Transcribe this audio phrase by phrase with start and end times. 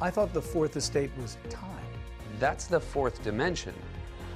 [0.00, 1.70] I thought the fourth estate was time.
[2.38, 3.72] That's the fourth dimension.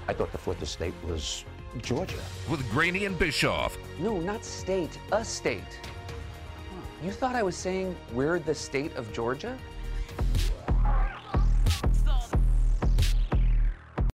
[0.09, 1.45] I thought the fourth estate was
[1.83, 2.17] Georgia.
[2.49, 3.77] With Graney and Bischoff.
[3.99, 5.79] No, not state, a state.
[7.05, 9.59] You thought I was saying we're the state of Georgia?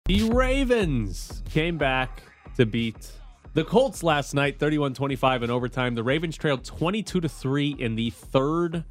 [0.06, 2.22] The Ravens came back
[2.56, 3.12] to beat
[3.52, 5.94] the Colts last night, 31-25 in overtime.
[5.94, 8.84] The Ravens trailed 22 3 in the third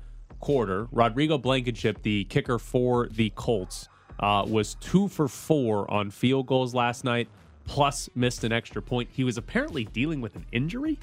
[0.43, 0.87] quarter.
[0.91, 3.87] Rodrigo Blankenship, the kicker for the Colts,
[4.19, 7.29] uh, was two for four on field goals last night,
[7.65, 9.09] plus missed an extra point.
[9.13, 10.99] He was apparently dealing with an injury,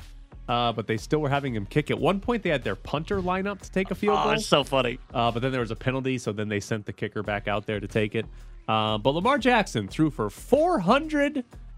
[0.49, 1.91] uh, but they still were having him kick.
[1.91, 4.33] At one point, they had their punter line up to take a field Oh, goal.
[4.33, 4.99] it's so funny.
[5.15, 7.65] Uh, but then there was a penalty, so then they sent the kicker back out
[7.67, 8.27] there to take it.
[8.69, 10.29] Uh, but Lamar Jackson threw for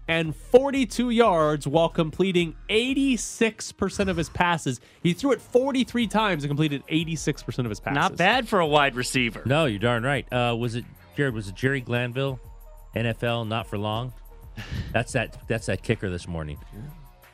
[0.07, 4.79] 442 yards while completing 86% of his passes.
[5.01, 7.95] He threw it 43 times and completed 86% of his passes.
[7.95, 9.41] Not bad for a wide receiver.
[9.45, 10.31] No, you're darn right.
[10.31, 11.33] Uh, was it Jared?
[11.33, 12.39] Was it Jerry Glanville?
[12.95, 14.13] NFL, not for long.
[14.91, 15.47] That's that.
[15.47, 16.57] That's that kicker this morning.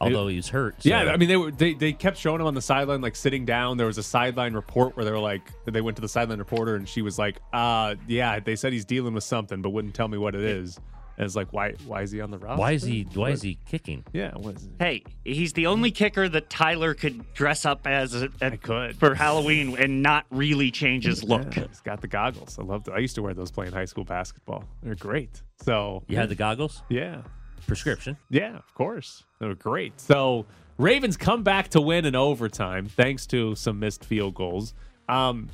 [0.01, 0.81] Although he was hurt.
[0.81, 3.17] so- Yeah, I mean they were they, they kept showing him on the sideline like
[3.17, 3.75] sitting down.
[3.75, 6.75] There was a sideline report where they were like they went to the sideline reporter
[6.75, 10.07] and she was like, "Uh, yeah, they said he's dealing with something, but wouldn't tell
[10.07, 10.79] me what it is."
[11.19, 12.57] And it's like, why why is he on the roster?
[12.61, 13.03] why is he?
[13.13, 14.05] Why What- is he kicking?
[14.13, 18.29] Yeah, what is Hey, he's the only kicker that Tyler could dress up as a,
[18.41, 18.95] a- could.
[18.95, 21.57] for Halloween and not really change his look.
[21.57, 22.57] Yeah, he's got the goggles.
[22.57, 22.93] I loved it.
[22.93, 24.63] I used to wear those playing high school basketball.
[24.81, 25.43] They're great.
[25.61, 27.23] So You had the goggles, yeah,
[27.67, 28.15] prescription.
[28.29, 29.25] yeah, of course.
[29.41, 29.99] They were great.
[29.99, 30.45] So
[30.77, 34.73] Ravens come back to win in overtime thanks to some missed field goals.
[35.09, 35.49] Um,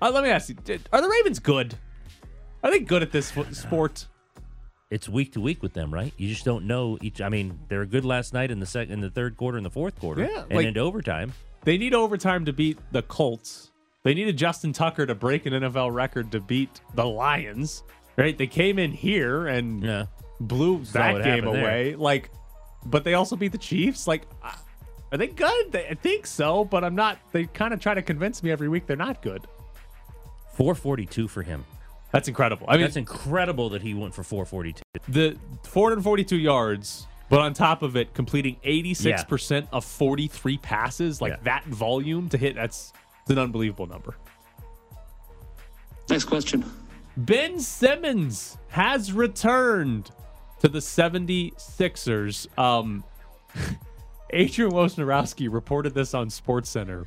[0.00, 0.56] uh, let me ask you:
[0.90, 1.74] Are the Ravens good?
[2.64, 4.06] Are they good at this sport?
[4.92, 6.12] It's week to week with them, right?
[6.18, 7.20] You just don't know each.
[7.22, 9.64] I mean, they were good last night in the second, in the third quarter, in
[9.64, 11.32] the fourth quarter, Yeah, and like- into overtime.
[11.64, 13.70] They need overtime to beat the Colts.
[14.02, 17.84] They needed Justin Tucker to break an NFL record to beat the Lions.
[18.16, 18.36] Right?
[18.36, 20.06] They came in here and Yeah,
[20.40, 21.62] blew that game happened there.
[21.62, 21.94] away.
[21.94, 22.30] Like,
[22.84, 24.06] but they also beat the Chiefs.
[24.06, 24.24] Like,
[25.12, 25.72] are they good?
[25.72, 27.18] They, I think so, but I'm not.
[27.32, 29.46] They kind of try to convince me every week they're not good.
[30.54, 31.64] four forty two for him.
[32.12, 32.66] That's incredible.
[32.68, 34.82] I mean, That's incredible that he went for four forty two.
[35.08, 41.38] the 442 yards, but on top of it, completing 86% of 43 passes, like Yeah.
[41.44, 42.92] that volume to hit, that's
[43.28, 44.14] an unbelievable number.
[46.10, 46.64] Next question.
[47.16, 50.10] Ben Simmons has returned
[50.60, 52.46] to the 76ers.
[52.58, 53.04] Um,
[54.30, 57.06] Adrian Wojnarowski reported this on SportsCenter.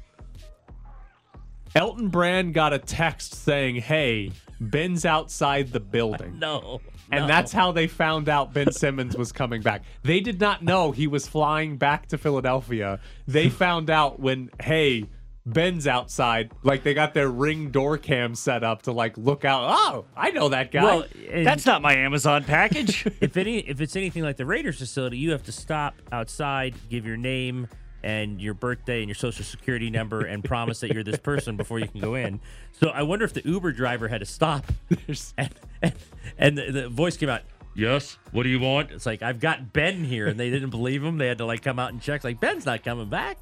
[1.76, 7.28] Elton Brand got a text saying, "Hey, Ben's outside the building." No, And no.
[7.28, 9.84] that's how they found out Ben Simmons was coming back.
[10.04, 13.00] They did not know he was flying back to Philadelphia.
[13.28, 15.06] They found out when, hey,
[15.46, 16.52] Ben's outside.
[16.64, 19.64] Like they got their ring door cam set up to like look out.
[19.68, 20.84] Oh, I know that guy.
[20.84, 23.06] Well, That's not my Amazon package.
[23.22, 27.06] if any if it's anything like the Raiders facility, you have to stop outside, give
[27.06, 27.68] your name
[28.06, 31.80] and your birthday and your social security number and promise that you're this person before
[31.80, 32.40] you can go in.
[32.72, 34.66] So I wonder if the Uber driver had to stop
[35.38, 35.50] and
[35.82, 35.94] and,
[36.38, 37.42] and the, the voice came out,
[37.74, 38.92] Yes, what do you want?
[38.92, 41.18] It's like I've got Ben here and they didn't believe him.
[41.18, 43.38] They had to like come out and check like Ben's not coming back.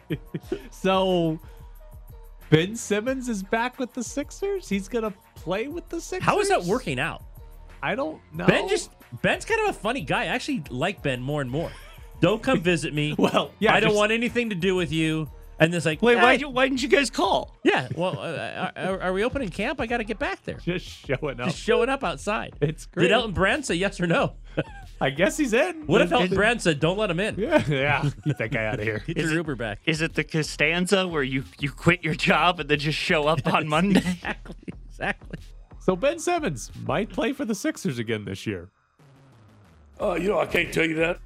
[0.70, 1.40] so
[2.50, 4.68] Ben Simmons is back with the Sixers.
[4.68, 6.24] He's gonna play with the Sixers.
[6.24, 7.22] How is that working out?
[7.82, 8.46] I don't know.
[8.46, 8.90] Ben just
[9.22, 10.24] Ben's kind of a funny guy.
[10.24, 11.72] I actually like Ben more and more.
[12.20, 13.14] Don't come visit me.
[13.18, 15.30] Well, yeah, I don't just- want anything to do with you.
[15.58, 17.56] And it's like, Wait, hey, why, you- why didn't you guys call?
[17.64, 17.88] Yeah.
[17.96, 19.80] Well, uh, are, are we opening camp?
[19.80, 20.56] I got to get back there.
[20.64, 21.46] just showing up.
[21.46, 22.56] Just showing up outside.
[22.60, 23.04] It's great.
[23.04, 24.34] Did Elton Brand say yes or no?
[25.00, 25.86] I guess he's in.
[25.86, 27.34] What if Elton Brand said, "Don't let him in"?
[27.38, 28.10] Yeah, yeah.
[28.24, 29.02] Get that guy out of here.
[29.06, 29.80] Get your Uber back.
[29.84, 33.46] Is it the Costanza where you, you quit your job and then just show up
[33.46, 34.00] on Monday?
[34.00, 34.54] Exactly.
[34.88, 35.38] Exactly.
[35.80, 38.70] So Ben Simmons might play for the Sixers again this year.
[40.00, 41.18] Uh, you know, I can't tell you that.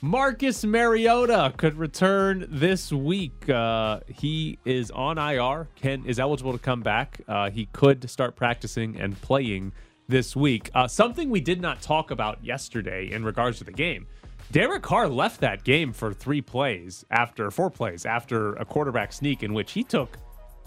[0.00, 3.48] Marcus Mariota could return this week.
[3.48, 5.66] Uh, he is on IR.
[5.74, 7.20] Ken is eligible to come back.
[7.26, 9.72] Uh, he could start practicing and playing
[10.06, 10.70] this week.
[10.72, 14.06] Uh, something we did not talk about yesterday in regards to the game.
[14.52, 19.42] Derek Carr left that game for three plays after four plays after a quarterback sneak
[19.42, 20.16] in which he took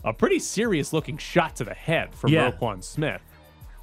[0.04, 2.52] a pretty serious looking shot to the head from Yeah.
[2.52, 3.22] Roquan Smith.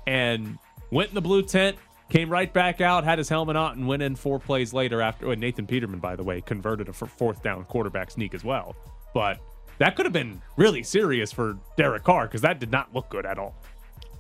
[0.07, 0.59] and
[0.91, 1.77] went in the blue tent,
[2.11, 5.31] came right back out, had his helmet on, and went in four plays later after.
[5.31, 8.77] And Nathan Peterman, by the way, converted a fourth down quarterback sneak as well.
[9.15, 9.39] But
[9.79, 13.27] that could have been really serious for Derek Carr because that did not look good
[13.27, 13.55] at all.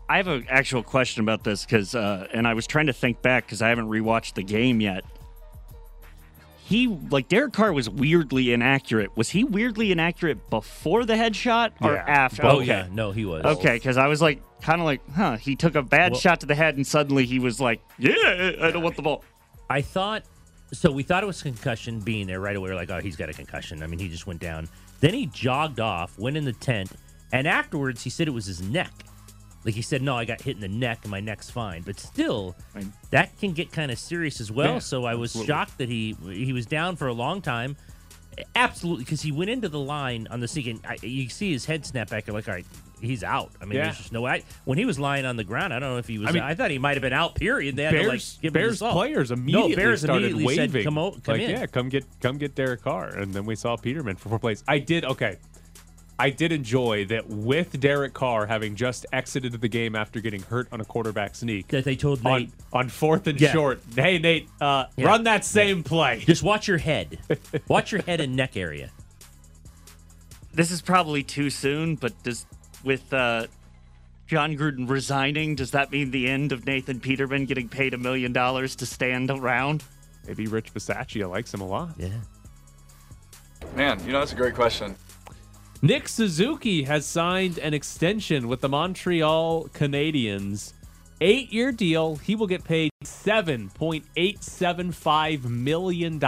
[0.08, 3.20] I have an actual question about this because, uh, and I was trying to think
[3.20, 5.04] back because I haven't rewatched the game yet.
[6.68, 9.16] He like Derek Carr was weirdly inaccurate.
[9.16, 12.04] Was he weirdly inaccurate before the headshot or Yeah.
[12.06, 12.44] after?
[12.44, 12.66] Oh okay.
[12.66, 13.42] yeah, no, he was.
[13.42, 15.38] Okay, because I was like, kind of like, huh?
[15.38, 18.52] He took a bad Well- shot to the head, and suddenly he was like, yeah,
[18.60, 19.24] I don't want the ball.
[19.70, 20.24] I thought
[20.74, 20.92] so.
[20.92, 22.68] We thought it was concussion being there right away.
[22.68, 23.82] We're like, oh, he's got a concussion.
[23.82, 24.68] I mean, he just went down.
[25.00, 26.92] Then he jogged off, went in the tent,
[27.32, 28.92] and afterwards he said it was his neck.
[29.68, 31.82] Like he said, no, I got hit in the neck, and my neck's fine.
[31.82, 32.56] But still,
[33.10, 34.72] that can get kind of serious as well.
[34.72, 35.46] Yeah, so I was absolutely.
[35.52, 37.76] shocked that he he was down for a long time.
[38.56, 42.08] Absolutely, because he went into the line on the I, you see his head snap
[42.08, 42.26] back.
[42.26, 42.64] You're like, all right,
[42.98, 43.50] he's out.
[43.60, 43.84] I mean, Yeah.
[43.84, 44.42] there's just no way.
[44.64, 46.34] When he was lying on the ground, I don't know if he was.
[46.34, 47.34] I I, thought he might have been out.
[47.34, 47.76] Period.
[47.76, 50.72] They had to like Bears, Bears players immediately no, Bears started immediately waving.
[50.72, 53.44] said, "Come, o- come like, in." yeah, come get, come get Derek Carr, and then
[53.44, 54.64] we saw Peterman for four plays.
[54.66, 55.36] I did okay.
[56.20, 60.66] I did enjoy that with Derek Carr having just exited the game after getting hurt
[60.72, 63.52] on a quarterback sneak That they told on, Nate, on fourth and Yeah.
[63.52, 63.80] short.
[63.94, 65.06] Hey Nate, uh, Yeah.
[65.06, 66.18] run that same play.
[66.26, 67.18] just watch your head,
[67.68, 68.90] watch your head and neck area.
[70.52, 72.46] This is probably too soon, but does
[72.82, 73.46] with uh,
[74.26, 78.32] Jon Gruden resigning, does that mean the end of Nathan Peterman getting paid a million
[78.32, 79.84] dollars to stand around?
[80.26, 81.90] Maybe Rich Bisaccia likes him a lot.
[81.96, 82.08] Yeah.
[83.76, 84.96] Man, you know, that's a great question.
[85.80, 90.72] Nick Suzuki has signed an extension with the Montreal Canadiens.
[91.20, 92.16] Eight year deal.
[92.16, 96.20] He will get paid $7.875 million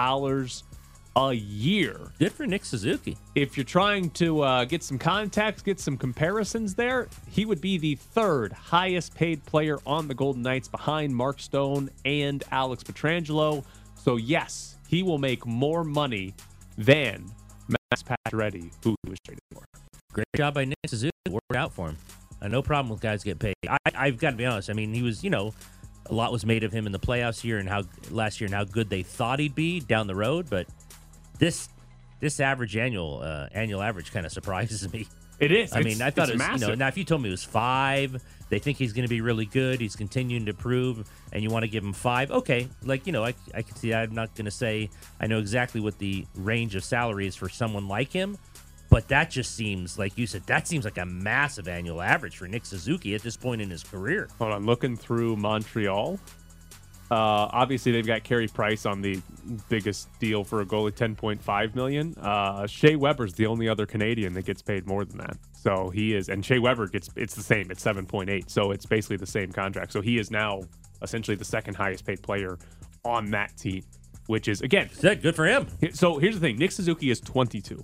[1.16, 2.12] a year.
[2.20, 3.16] Good for Nick Suzuki.
[3.34, 7.76] If you're trying to uh, get some contacts, get some comparisons there, he would be
[7.76, 13.64] the third highest paid player on the Golden Knights behind Mark Stone and Alex Pietrangelo.
[13.96, 16.34] So, yes, he will make more money
[16.78, 17.32] than
[17.90, 19.64] Max Pacioretty, who he was traded for.
[20.12, 21.10] Great job by Nick Suzuki.
[21.28, 21.96] Worked out for him.
[22.40, 23.54] Uh, no problem with guys get paid.
[23.68, 24.70] I, I've got to be honest.
[24.70, 25.52] I mean, he was, you know,
[26.06, 28.54] a lot was made of him in the playoffs here and how last year and
[28.54, 30.48] how good they thought he'd be down the road.
[30.48, 30.66] But
[31.38, 31.68] this
[32.20, 35.08] this average annual uh, annual average kind of surprises me.
[35.40, 35.72] It is.
[35.72, 36.78] I It's- mean, I thought it's it was, you know, massive.
[36.78, 39.46] now if you told me it was five, they think he's going to be really
[39.46, 39.80] good.
[39.80, 42.30] He's continuing to prove, and you want to give him five.
[42.30, 43.94] Okay, like you know, I I can see.
[43.94, 44.90] I'm not going to say
[45.20, 48.36] I know exactly what the range of salary is for someone like him,
[48.90, 50.42] but that just seems like you said.
[50.46, 53.82] That seems like a massive annual average for Nick Suzuki at this point in his
[53.82, 54.28] career.
[54.38, 56.18] Hold on, looking through Montreal.
[57.10, 59.20] Uh, obviously, they've got Carey Price on the
[59.68, 62.14] biggest deal for a goalie, ten point five million.
[62.20, 65.36] Uh, Shea Weber's the only other Canadian that gets paid more than that.
[65.52, 67.70] So he is, and Shea Weber gets it's the same.
[67.70, 68.48] It's seven point eight.
[68.50, 69.92] So it's basically the same contract.
[69.92, 70.60] So he is now
[71.02, 72.58] essentially the second highest paid player
[73.04, 73.82] on that team,
[74.26, 75.66] which is again Is that good for him?
[75.92, 77.82] so here's the thing Nick Suzuki is 22.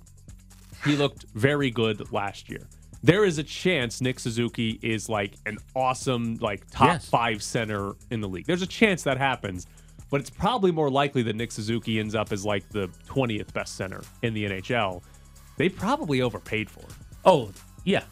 [0.85, 2.61] He looked very good last year.
[3.03, 7.09] There is a chance Nick Suzuki is like an awesome, like top Yes.
[7.09, 8.45] five center in the league.
[8.45, 9.67] There's a chance that happens,
[10.09, 13.75] but it's probably more likely that Nick Suzuki ends up as like the 20th best
[13.75, 15.03] center in the NHL.
[15.57, 16.89] They probably overpaid for him.
[17.25, 17.51] Oh
[17.83, 18.03] yeah,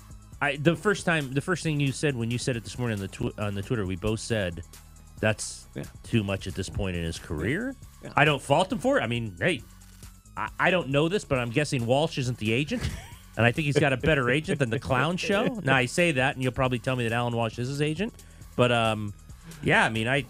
[0.41, 2.99] I the first time the first thing you said when you said it this morning
[2.99, 4.61] on the tw- on the Twitter, we both said
[5.19, 5.83] that's Yeah.
[6.03, 7.75] too much at this point in his career.
[8.03, 8.11] Yeah.
[8.15, 9.01] I don't fault him for it.
[9.01, 9.61] I mean, hey,
[10.37, 12.83] I, I don't know this, but I'm guessing Walsh isn't the agent.
[13.37, 15.59] And I think he's got a better agent than the clown show.
[15.63, 18.13] Now I say that, and you'll probably tell me that Alan Walsh is his agent.
[18.55, 19.13] But um,
[19.61, 20.25] yeah, I mean, I,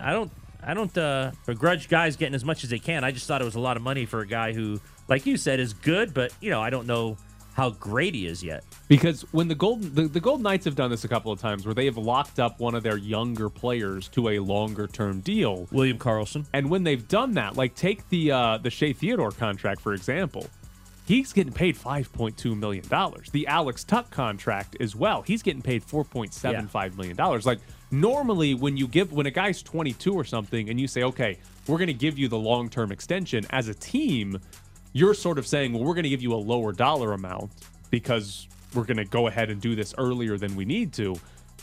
[0.00, 0.30] I don't,
[0.62, 3.04] I don't uh, begrudge guys getting as much as they can.
[3.04, 5.36] I just thought it was a lot of money for a guy who, like you
[5.36, 7.16] said, is good, but you know, I don't know
[7.56, 8.64] how great he is yet.
[8.86, 11.64] Because when the Golden the, the Golden Knights have done this a couple of times
[11.64, 15.66] where they have locked up one of their younger players to a longer term deal.
[15.72, 16.46] William Karlsson.
[16.52, 20.46] And when they've done that, like take the uh, the Shea Theodore contract for example,
[21.06, 23.30] he's getting paid five point two million dollars.
[23.30, 27.46] The Alex Tuch contract as well, he's getting paid four point seven five million dollars.
[27.46, 27.60] Like
[27.90, 31.38] normally, when you give when a guy's twenty two or something, and you say, okay,
[31.66, 34.38] we're going to give you the long term extension as a team,
[34.92, 37.50] you're sort of saying, well, we're going to give you a lower dollar amount
[37.90, 41.16] because we're going to go ahead and do this earlier than we need to.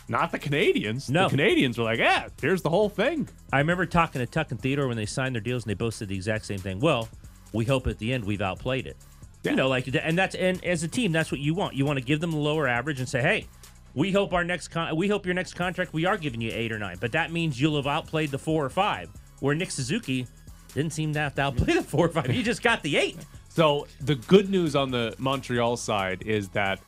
[0.10, 1.10] Not the Canadiens.
[1.10, 1.30] No.
[1.30, 3.30] The Canadiens were like, yeah, here's the whole thing.
[3.54, 5.94] I remember talking to Tuch and Theodore when they signed their deals, and they both
[5.94, 6.80] said the exact same thing.
[6.80, 7.08] Well,
[7.54, 8.98] we hope at the end we've outplayed it.
[9.44, 9.52] Yeah.
[9.52, 11.76] You know, like, and that's and as a team, that's what you want.
[11.76, 13.48] You want to give them the lower average and say, hey,
[13.94, 16.72] we hope our next con- we hope your next contract we are giving you eight
[16.72, 19.10] or nine, but that means you'll have outplayed the four or five.
[19.40, 20.26] Where Nick Suzuki
[20.74, 22.26] didn't seem to have to outplay the four or five.
[22.28, 23.18] He just got the eight.
[23.50, 26.80] So the good news on the Montreal side is that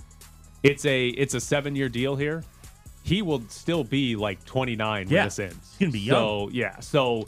[0.63, 2.43] it's a it's a seven year deal here.
[3.03, 5.17] he will still be like 29 Yeah.
[5.19, 5.55] when this ends.
[5.71, 6.15] He's gonna be young.
[6.15, 7.25] So yeah, so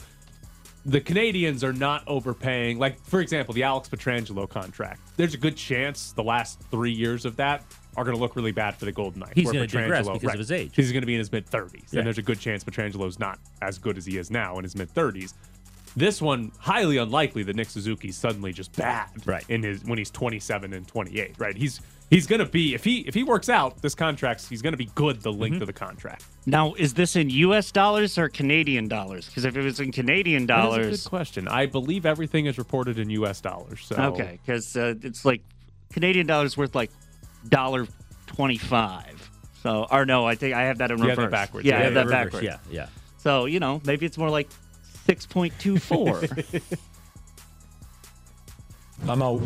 [0.87, 2.79] the Canadiens are not overpaying.
[2.79, 5.01] Like for example, the Alex Pietrangelo contract.
[5.17, 7.63] There's a good chance the last three years of that
[7.97, 9.33] are going to look really bad for the Golden Knights.
[9.35, 10.71] He's where gonna digress because of his age.
[10.75, 11.99] He's going to be in his mid 30s, Yeah.
[11.99, 14.75] and there's a good chance Pietrangelo's not as good as he is now in his
[14.75, 15.33] mid 30s.
[15.95, 19.43] This one highly unlikely that Nick Suzuki's suddenly just bad Right.
[19.49, 21.35] in his when he's 27 and 28.
[21.37, 21.55] Right?
[21.57, 24.73] He's he's going to be if he if he works out this contract, he's going
[24.73, 25.41] to be good the Mm-hmm.
[25.41, 26.23] length of the contract.
[26.45, 27.71] Now, is this in U.S.
[27.71, 29.27] dollars or Canadian dollars?
[29.27, 31.47] Because if it was in Canadian That is a dollars, good question.
[31.47, 33.41] I believe everything is reported in U.S.
[33.41, 33.85] dollars.
[33.85, 35.41] So okay, because uh, it's like
[35.91, 36.91] Canadian dollars worth like
[37.49, 37.87] dollar
[38.27, 39.29] twenty five.
[39.63, 41.17] So, or no, I think I have that in reverse.
[41.17, 41.65] that backwards.
[41.67, 42.45] Yeah, I have yeah, that reverse, backwards.
[42.45, 42.87] Yeah, yeah.
[43.17, 44.47] So you know, maybe it's more like
[45.05, 46.21] six point two four.
[49.07, 49.41] I'm out.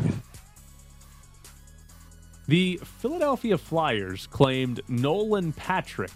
[2.51, 6.12] The Philadelphia Flyers claimed Nolan Patrick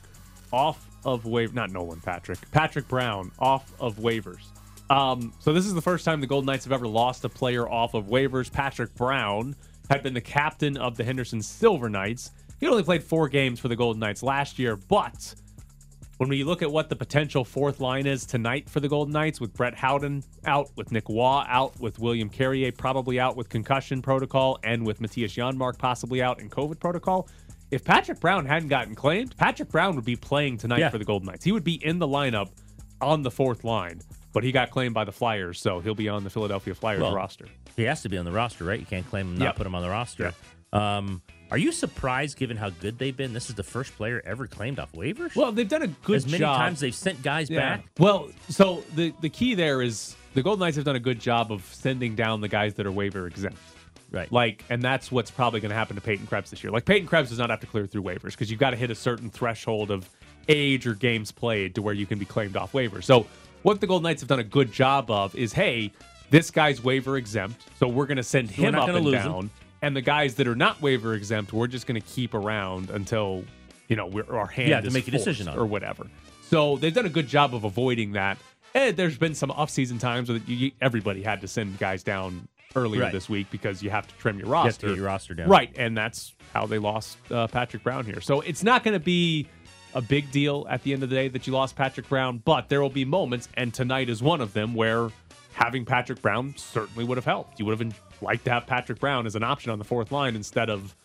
[0.52, 1.54] off of waiver.
[1.54, 2.40] Not Nolan Patrick.
[2.52, 4.42] Patrick Brown off of waivers.
[4.90, 7.70] Um, so this is the first time the Golden Knights have ever lost a player
[7.70, 8.52] off of waivers.
[8.52, 9.56] Patrick Brown
[9.90, 12.32] had been the captain of the Henderson Silver Knights.
[12.60, 15.36] He only played four games for the Golden Knights last year, but
[16.18, 19.42] when we look at what the potential fourth line is tonight for the Golden Knights,
[19.42, 24.02] with Brett Howden out, with Nick Waugh out, with William Carrier probably out with concussion
[24.02, 27.28] protocol, and with Mattias Janmark possibly out in COVID protocol,
[27.72, 30.90] if Patrick Brown hadn't gotten claimed, Patrick Brown would be playing tonight Yeah.
[30.90, 31.44] for the Golden Knights.
[31.44, 32.50] He would be in the lineup
[33.02, 34.00] on the fourth line,
[34.32, 37.14] but he got claimed by the Flyers, so he'll be on the Philadelphia Flyers Well,
[37.14, 37.46] roster.
[37.76, 38.80] He has to be on the roster, right?
[38.80, 39.56] You can't claim him, not Yep.
[39.58, 40.34] put him on the roster.
[40.72, 43.34] Um, are you surprised, given how good they've been?
[43.34, 45.36] This is the first player ever claimed off waivers.
[45.36, 46.16] Well, they've done a good job.
[46.16, 46.58] as many job.
[46.58, 47.86] times they've sent guys back.
[48.00, 51.52] Well, so the the key there is the Golden Knights have done a good job
[51.52, 53.58] of sending down the guys that are waiver exempt.
[54.12, 54.32] Right.
[54.32, 56.72] Like, and that's what's probably going to happen to Peyton Krebs this year.
[56.72, 58.92] Like, Peyton Krebs does not have to clear through waivers because you've got to hit
[58.92, 60.10] a certain threshold of
[60.48, 63.04] age or games played to where you can be claimed off waivers.
[63.04, 63.26] So,
[63.64, 65.92] what the Golden Knights have done a good job of is, hey,
[66.30, 69.50] this guy's waiver exempt, so we're going to send So him up and lose him.
[69.86, 73.44] And the guys that are not waiver exempt, we're just going to keep around until
[73.88, 76.08] you know we're, our hand Yeah, to is make a decision on or whatever.
[76.50, 78.38] So they've done a good job of avoiding that.
[78.74, 83.04] And there's been some off-season times where you, everybody had to send guys down earlier
[83.04, 83.14] Right.
[83.14, 84.88] this week because you have to trim your You have to roster.
[84.88, 85.50] get your roster down.
[85.50, 88.20] Right, and that's how they lost uh, Patrick Brown here.
[88.22, 89.48] So it's not going to be
[89.94, 92.68] a big deal at the end of the day that you lost Patrick Brown, but
[92.70, 95.10] there will be moments, and tonight is one of them where
[95.54, 97.60] having Patrick Brown certainly would have helped.
[97.60, 100.36] You would have liked to have Patrick Brown as an option on the fourth line
[100.36, 100.96] instead of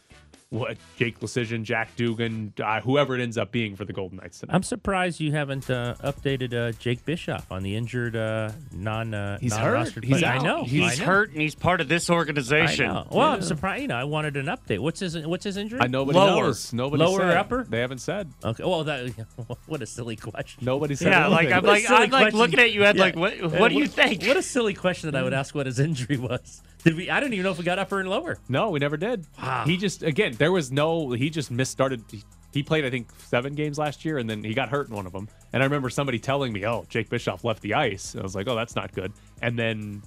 [0.51, 4.41] what Jake Leschyshyn, Jack Dugan, uh, whoever it ends up being for the Golden Knights
[4.41, 4.53] tonight.
[4.57, 9.39] I'm surprised you haven't uh, updated uh, Jake Bischoff on the injured uh, non uh,
[9.39, 10.03] He's hurt.
[10.03, 10.41] He's out.
[10.41, 10.65] I know.
[10.65, 11.09] He's I know.
[11.09, 12.89] hurt and he's part of this I organization.
[12.89, 13.07] know.
[13.13, 13.83] Well, I'm surprised.
[13.83, 14.81] You know, I wanted an update.
[14.81, 15.79] What's his What's his injury?
[15.83, 16.43] I nobody Lower.
[16.47, 16.73] knows.
[16.73, 17.37] Nobody Lower or said.
[17.37, 17.63] upper?
[17.63, 18.29] They haven't said.
[18.45, 18.65] Okay.
[18.65, 19.09] Well, that
[19.67, 20.65] what a silly question.
[20.65, 21.13] Nobody said.
[21.13, 21.53] Yeah, like.
[21.53, 22.39] I'm like I'm like question.
[22.41, 22.97] looking at you, Ed.
[22.97, 23.03] Yeah.
[23.05, 23.41] Like what?
[23.41, 24.25] Uh, What do you think?
[24.25, 25.55] What a silly question that I would ask.
[25.55, 26.61] What his injury was?
[26.85, 27.11] Did we?
[27.11, 28.39] I don't even know if we got upper and lower.
[28.49, 29.27] No, we never did.
[29.41, 29.65] Wow.
[29.67, 31.11] He just again, there was no.
[31.13, 32.11] He just misstarted.
[32.11, 34.95] He, he played, I think, seven games last year, and then he got hurt in
[34.95, 35.29] one of them.
[35.53, 38.49] And I remember somebody telling me, "Oh, Jake Bischoff left the ice." I was like,
[38.49, 40.03] "Oh, that's not good." And then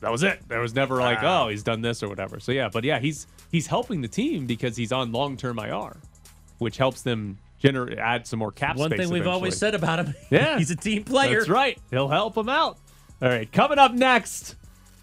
[0.00, 0.40] that was it.
[0.48, 3.26] There was never like, "Oh, he's done this or whatever." So yeah, but yeah, he's
[3.50, 5.96] he's helping the team because he's on long term IR,
[6.58, 9.32] which helps them generate add some more cap One thing we've eventually.
[9.32, 10.14] always said about him.
[10.30, 10.58] Yeah.
[10.58, 11.38] he's a team player.
[11.38, 11.78] That's right.
[11.90, 12.78] He'll help him out.
[13.22, 14.56] All right, coming up next.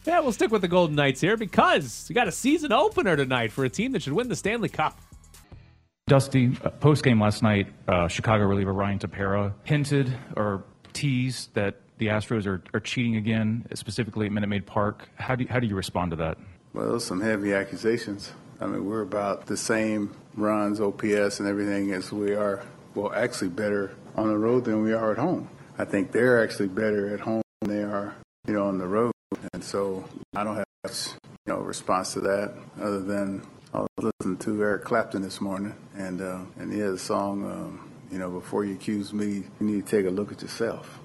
[0.05, 3.51] Yeah, we'll stick with the Golden Knights here because we got a season opener tonight
[3.51, 5.00] for a team that should win the Stanley Cup.
[6.08, 11.81] Dusty, uh, post game last night, uh, Chicago reliever Ryan Tepera hinted or teased that
[12.00, 15.08] the Astros are, are cheating again, specifically at Minute Maid Park.
[15.15, 16.38] How do you, how do you respond to that?
[16.74, 18.34] Well, those some heavy accusations.
[18.60, 22.63] I mean, we're about the same runs, OPS, and everything as we are.
[22.96, 25.48] Well, actually, better on the road than we are at home.
[25.77, 28.15] I think they're actually better at home than they are,
[28.48, 29.11] you know, on the road.
[29.62, 30.03] And so
[30.36, 31.10] I don't have much,
[31.46, 35.75] you know, response to that other than I was listening to Eric Clapton this morning,
[35.96, 39.68] and uh, and he has a song, um, you know, before you accuse me, you
[39.68, 41.00] need to take a look at yourself.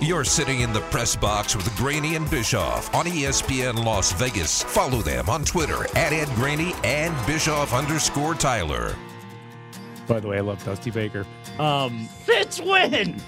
[0.00, 4.62] You're sitting in the press box with Graney and Bischoff on ESPN Las Vegas.
[4.62, 8.96] Follow them on Twitter at Ed Graney and Bischoff underscore Tyler.
[10.08, 11.26] By the way, I love Dusty Baker.
[11.58, 13.20] Um, Fitz win.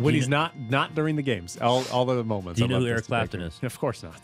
[0.00, 2.58] When Do you he's not not during the games, all all the moments.
[2.58, 3.58] Do you I know who Eric Clapton is?
[3.62, 4.20] Of course not.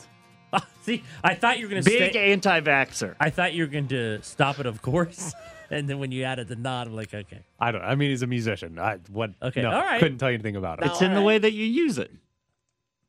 [0.82, 2.32] See, I thought you were going to Big stay.
[2.32, 3.16] anti-vaxer.
[3.18, 5.34] I thought you were going to stop it, of course.
[5.70, 7.40] and then when you added the nod, I'm like, okay.
[7.58, 7.82] I don't.
[7.82, 8.78] I mean, he's a musician.
[8.78, 9.32] I what?
[9.42, 10.00] Okay, no, all right.
[10.00, 10.86] Couldn't tell you anything about it.
[10.86, 12.10] It's in the way that you use it.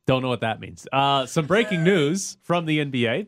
[0.08, 0.88] Don't know what that means.
[0.92, 3.28] Uh, some breaking news from the NBA.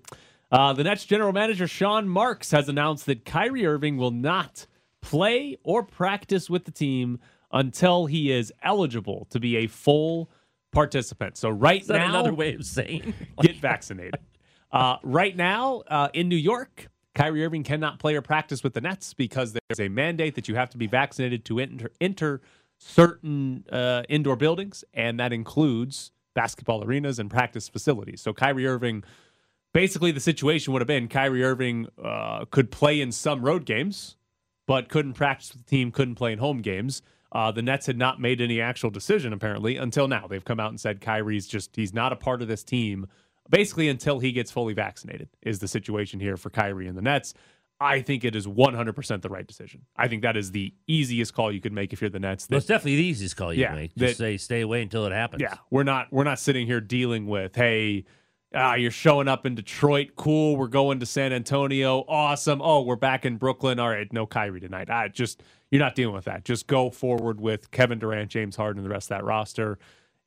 [0.51, 4.65] Uh, the Nets general manager Sean Marks has announced that Kyrie Irving will not
[5.01, 7.19] play or practice with the team
[7.51, 10.29] until he is eligible to be a full
[10.71, 11.37] participant.
[11.37, 13.13] So right now, another way of saying?
[13.41, 14.19] get vaccinated.
[14.71, 18.81] Uh, right now uh, in New York, Kyrie Irving cannot play or practice with the
[18.81, 22.41] Nets because there's a mandate that you have to be vaccinated to enter, enter
[22.77, 28.21] certain uh, indoor buildings, and that includes basketball arenas and practice facilities.
[28.21, 29.03] So Kyrie Irving,
[29.73, 34.15] basically, the situation would have been Kyrie Irving uh, could play in some road games,
[34.67, 37.01] but couldn't practice with the team, couldn't play in home games.
[37.31, 40.27] Uh, the Nets had not made any actual decision apparently until now.
[40.27, 43.05] They've come out and said Kyrie's just he's not a part of this team
[43.49, 47.33] basically until he gets fully vaccinated is the situation here for Kyrie and the Nets.
[47.81, 49.85] I think it is 100% the right decision.
[49.95, 52.45] I think that is the easiest call you could make if you're the Nets.
[52.49, 53.93] Well, it's definitely the easiest call you Yeah, can make.
[53.95, 55.41] that- Just say stay away until it happens.
[55.41, 58.03] Yeah, we're not we're not sitting here dealing with hey,
[58.53, 60.57] ah, you're showing up in Detroit, cool.
[60.57, 62.61] We're going to San Antonio, awesome.
[62.61, 63.79] Oh, we're back in Brooklyn.
[63.79, 64.89] All right, no Kyrie tonight.
[64.89, 66.45] I just you're not dealing with that.
[66.45, 69.77] Just go forward with Kevin Durant, James Harden, and the rest of that roster.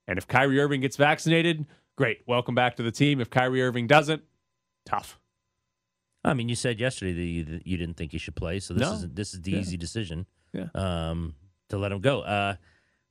[0.06, 2.22] And if Kyrie Irving gets vaccinated, great.
[2.26, 3.20] Welcome back to the team.
[3.20, 4.22] If Kyrie Irving doesn't,
[4.84, 5.18] tough.
[6.24, 8.74] I mean, you said yesterday that you, that you didn't think he should play, so
[8.74, 8.92] this No.
[8.94, 9.58] is this is the Yeah.
[9.58, 10.26] easy decision.
[10.52, 10.68] Yeah.
[10.74, 11.34] Um,
[11.70, 12.20] to let him go.
[12.20, 12.56] Uh,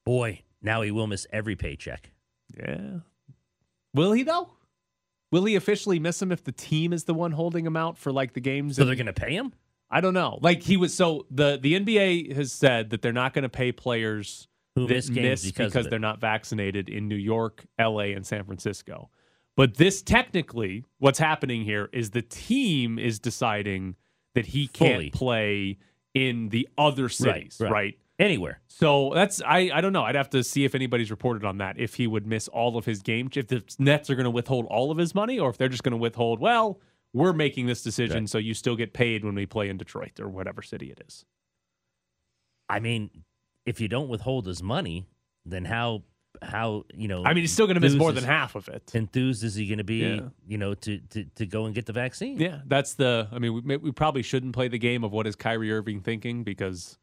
[0.06, 2.12] boy, now he will miss every paycheck.
[2.58, 3.00] Yeah.
[3.94, 4.54] Will he though?
[5.32, 8.12] Will he officially miss him if the team is the one holding him out for
[8.12, 8.76] like the games?
[8.76, 9.54] So they're going to pay him.
[9.92, 10.40] I don't know.
[10.42, 13.72] Like he was so the the NBA has said that they're not going to pay
[13.72, 18.46] players Who miss games because of they're not vaccinated in New York, LA, and San
[18.46, 19.10] Francisco.
[19.58, 23.96] But this technically, what's happening here is the team is deciding
[24.34, 25.10] that he can't Fully.
[25.10, 25.78] play
[26.14, 27.72] in the other cities, right.
[27.72, 27.98] right?
[28.18, 28.62] Anywhere.
[28.68, 30.04] So that's I I don't know.
[30.04, 31.78] I'd have to see if anybody's reported on that.
[31.78, 34.68] If he would miss all of his games, if the Nets are going to withhold
[34.68, 36.40] all of his money, or if they're just going to withhold.
[36.40, 36.80] Well,
[37.13, 40.30] we're making this decision, so you still get paid when we play in Detroit or
[40.30, 41.25] whatever city it is.
[42.70, 43.10] I mean,
[43.65, 45.08] if you don't withhold his money,
[45.46, 46.03] then how
[46.41, 47.24] how you know?
[47.25, 48.92] I mean, he's still going to miss more is- than half of it.
[48.94, 49.98] Enthused is he going to be?
[49.98, 50.22] Yeah.
[50.48, 52.40] You know, to, to to go and get the vaccine?
[52.40, 53.27] Yeah, that's the.
[53.31, 56.44] I mean, we we probably shouldn't play the game of what is Kyrie Irving thinking
[56.44, 56.98] because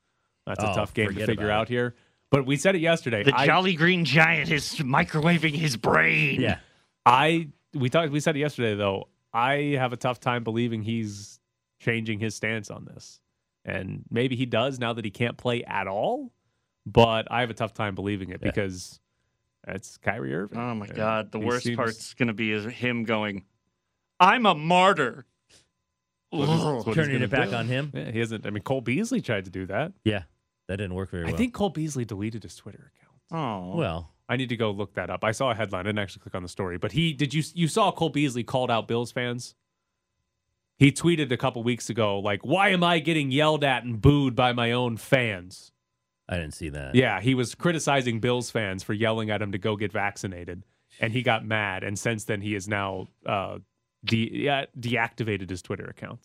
[0.47, 1.95] that's a Oh, tough game to figure about out here.
[2.31, 3.23] But we said it yesterday.
[3.23, 6.41] The I- Jolly Green Giant is microwaving his brain.
[6.41, 6.59] Yeah.
[7.05, 9.09] I we talked we said it yesterday though.
[9.33, 11.41] I have a tough time believing he's
[11.81, 13.21] changing his stance on this.
[13.65, 16.33] And maybe he does now that he can't play at all,
[16.87, 18.49] but I have a tough time believing it Yeah.
[18.51, 19.01] because
[19.67, 20.59] it's Kyrie Irving.
[20.59, 21.33] Oh my And God!
[21.33, 23.45] The he worst seems- part's gonna be is him going,
[24.19, 25.27] "I'm a martyr."
[26.31, 26.87] what he's- Ugh.
[26.87, 27.55] what he's Turning it back do.
[27.57, 27.91] on him?
[27.95, 29.93] Yeah, he hasn't I mean Cole Beasley tried to do that.
[30.05, 30.23] Yeah,
[30.67, 31.35] that didn't work very well.
[31.35, 33.17] I think Cole Beasley deleted his Twitter account.
[33.31, 35.25] Oh, Well, I need to go look that up.
[35.25, 35.81] I saw a headline.
[35.81, 38.45] I didn't actually click on the story, but he did you you saw Cole Beasley
[38.45, 39.55] called out Bills fans?
[40.77, 44.37] He tweeted a couple weeks ago, like, "Why am I getting yelled at and booed
[44.37, 45.73] by my own fans?"
[46.29, 46.95] I didn't see that.
[46.95, 50.63] Yeah, he was criticizing Bills fans for yelling at him to go get vaccinated,
[51.01, 51.83] and he got mad.
[51.83, 53.59] And since then, he has now uh,
[54.05, 56.21] de- deactivated his Twitter account.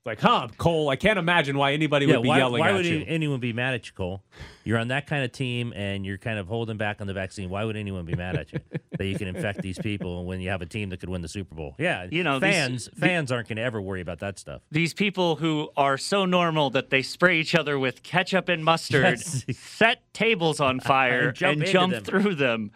[0.00, 0.88] It's like, huh, Cole?
[0.88, 3.04] I can't imagine why anybody Yeah, would be why, yelling why at would you.
[3.06, 4.22] anyone be mad at you, Cole?
[4.64, 7.50] You're on that kind of team, and you're kind of holding back on the vaccine.
[7.50, 8.60] Why would anyone be mad at you
[8.98, 11.28] that you can infect these people when you have a team that could win the
[11.28, 11.74] Super Bowl?
[11.78, 14.62] Yeah, You know, these- fans fans aren't going to ever worry about that stuff.
[14.70, 19.02] These people who are so normal that they spray each other with ketchup and mustard,
[19.04, 19.44] Yes.
[19.58, 22.04] set tables on fire, And jump and jump them.
[22.04, 22.70] through them,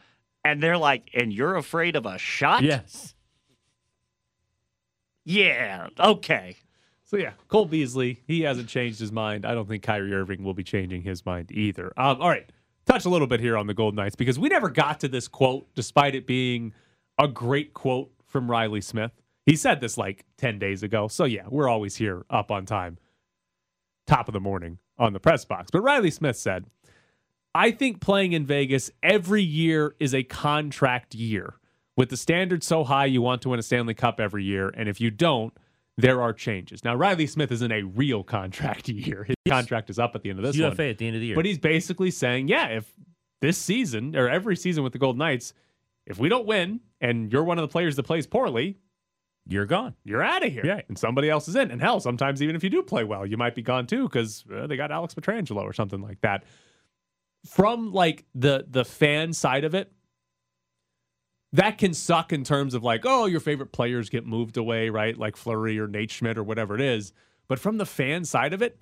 [0.45, 3.15] and they're like, "And you're afraid of a shot?" Yes.
[5.25, 5.89] Yeah.
[5.99, 6.57] Okay.
[7.05, 9.45] So yeah, Cole Beasley, he hasn't changed his mind.
[9.45, 11.93] I don't think Kyrie Irving will be changing his mind either.
[11.99, 12.51] Um, all right,
[12.87, 15.29] touch a little bit here on the Golden Knights because we never got to this
[15.29, 16.73] quote, despite it being
[17.19, 19.13] a great quote from Riley Smith.
[19.45, 21.09] He said this like ten days ago.
[21.09, 22.97] So yeah, we're always here up on time,
[24.07, 25.71] top of the morning on the press box.
[25.71, 26.65] But Riley Smith said,
[27.55, 31.57] "I think playing in Vegas every year is a contract year."
[31.97, 34.89] With the standard so high, you want to win a Stanley Cup every year, and
[34.89, 35.53] if you don't,
[35.97, 36.85] there are changes.
[36.85, 39.25] Now, Riley Smith is in a real contract year.
[39.25, 40.89] His contract is up at the end of this UFA one.
[40.89, 41.37] at the end of the year.
[41.37, 42.93] But he's basically saying, yeah, if
[43.41, 45.53] this season or every season with the Golden Knights,
[46.07, 48.79] if we don't win and you're one of the players that plays poorly,
[49.47, 49.95] you're gone.
[50.05, 50.65] You're out of here.
[50.65, 50.81] Yeah.
[50.89, 51.71] And somebody else is in.
[51.71, 54.45] And hell, sometimes even if you do play well, you might be gone too because
[54.55, 56.45] uh, they got Alex Pietrangelo or something like that.
[57.47, 59.93] From like the the fan side of it,
[61.55, 65.17] that can suck in terms of like, oh, your favorite players get moved away, right?
[65.17, 67.13] Like Fleury or Nate Schmidt or whatever it is.
[67.49, 68.77] But from the fan side of it,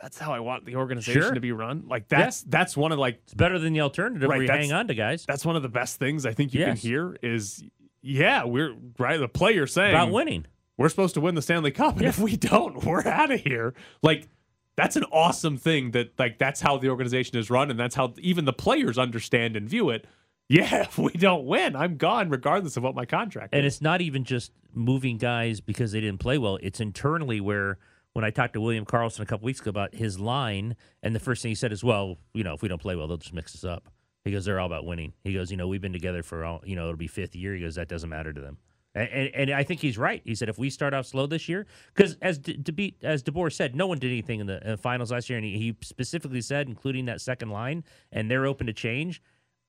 [0.00, 1.32] that's how I want the organization Sure.
[1.34, 1.84] to be run.
[1.86, 4.72] Like that's that's one of like It's better than the alternative Right, where you hang
[4.72, 5.24] on to guys.
[5.26, 7.62] that's one of the best things I think you can hear is
[8.02, 10.46] yeah, we're right the player saying About winning.
[10.78, 13.74] We're supposed to win the Stanley Cup, and if we don't, we're out of here.
[14.02, 14.28] Like
[14.76, 18.14] That's an awesome thing that like that's how the organization is run and that's how
[18.18, 20.06] even the players understand and view it.
[20.50, 23.58] Yeah, if we don't win, I'm gone regardless of what my contract is.
[23.58, 23.74] And is.
[23.74, 26.58] it's not even just moving guys because they didn't play well.
[26.60, 27.78] It's internally where
[28.14, 31.20] when I talked to William Karlsson a couple weeks ago about his line, and the
[31.20, 33.32] first thing he said is, "Well, you know, if we don't play well, they'll just
[33.32, 33.88] mix us up."
[34.24, 36.60] He goes, "They're all about winning." He goes, "You know, we've been together for all,
[36.64, 38.58] you know, it'll be fifth year." He goes, "That doesn't matter to them."
[38.92, 40.20] And, and, and I think he's right.
[40.24, 43.52] He said if we start off slow this year, because as De, De, as DeBoer
[43.52, 45.76] said, no one did anything in the, in the finals last year, and he, he
[45.82, 49.22] specifically said, including that second line, and they're open to change.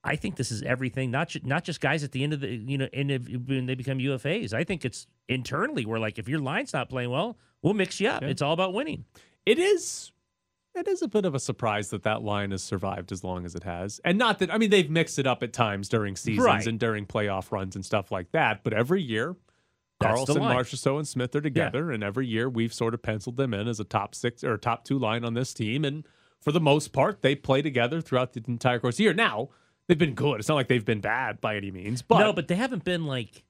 [0.03, 2.47] I think this is everything, not ju- not just guys at the end of the
[2.49, 4.53] you know, end of, when they become UFAs.
[4.53, 5.85] I think it's internally.
[5.85, 8.23] We're like, if your line's not playing well, we'll mix you up.
[8.23, 9.05] It's all about winning.
[9.45, 10.11] It is
[10.73, 13.55] it is a bit of a surprise that that line has survived as long as
[13.55, 13.99] it has.
[14.05, 16.65] And not that I mean they've mixed it up at times during seasons Right.
[16.65, 19.35] and during playoff runs and stuff like that, but every year
[20.01, 20.37] Karlsson.
[20.37, 23.79] Marchessault, and Smith are together, and every year we've sort of penciled them in as
[23.79, 25.85] a top six or top two line on this team.
[25.85, 26.05] And
[26.39, 29.13] for the most part, they play together throughout the entire course of the year.
[29.13, 29.49] Now,
[29.91, 30.39] they've been good.
[30.39, 33.05] It's not like they've been bad by any means, but no, but they haven't been
[33.05, 33.43] like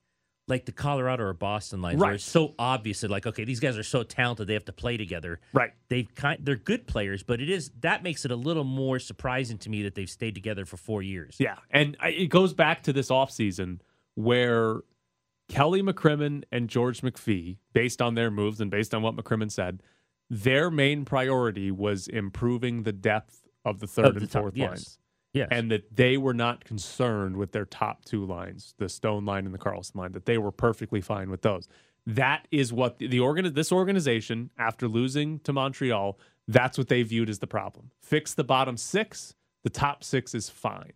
[0.48, 2.16] like the Colorado or Boston lines, where Right.
[2.16, 4.98] it's so obvious that like, okay, these guys are so talented, they have to play
[4.98, 5.40] together.
[5.54, 5.72] Right.
[5.88, 9.60] They've kind, they're good players, but it is that makes it a little more surprising
[9.60, 11.36] to me that they've stayed together for four years.
[11.40, 13.80] Yeah, and I- it goes back to this offseason
[14.16, 14.82] where
[15.48, 19.82] Kelly McCrimmon and George McPhee, based on their moves and based on what McCrimmon said,
[20.30, 24.68] their main priority was improving the depth of the third Of the and fourth yes.
[24.70, 24.82] lines.
[24.82, 24.98] Yes.
[25.50, 29.54] And that they were not concerned with their top two lines, the Stone line and
[29.54, 31.68] the Karlsson line, that they were perfectly fine with those.
[32.06, 37.04] That is what the, the organ this organization, after losing to Montreal, that's what they
[37.04, 37.92] viewed as the problem.
[38.02, 40.94] Fix the bottom six, the top six is fine.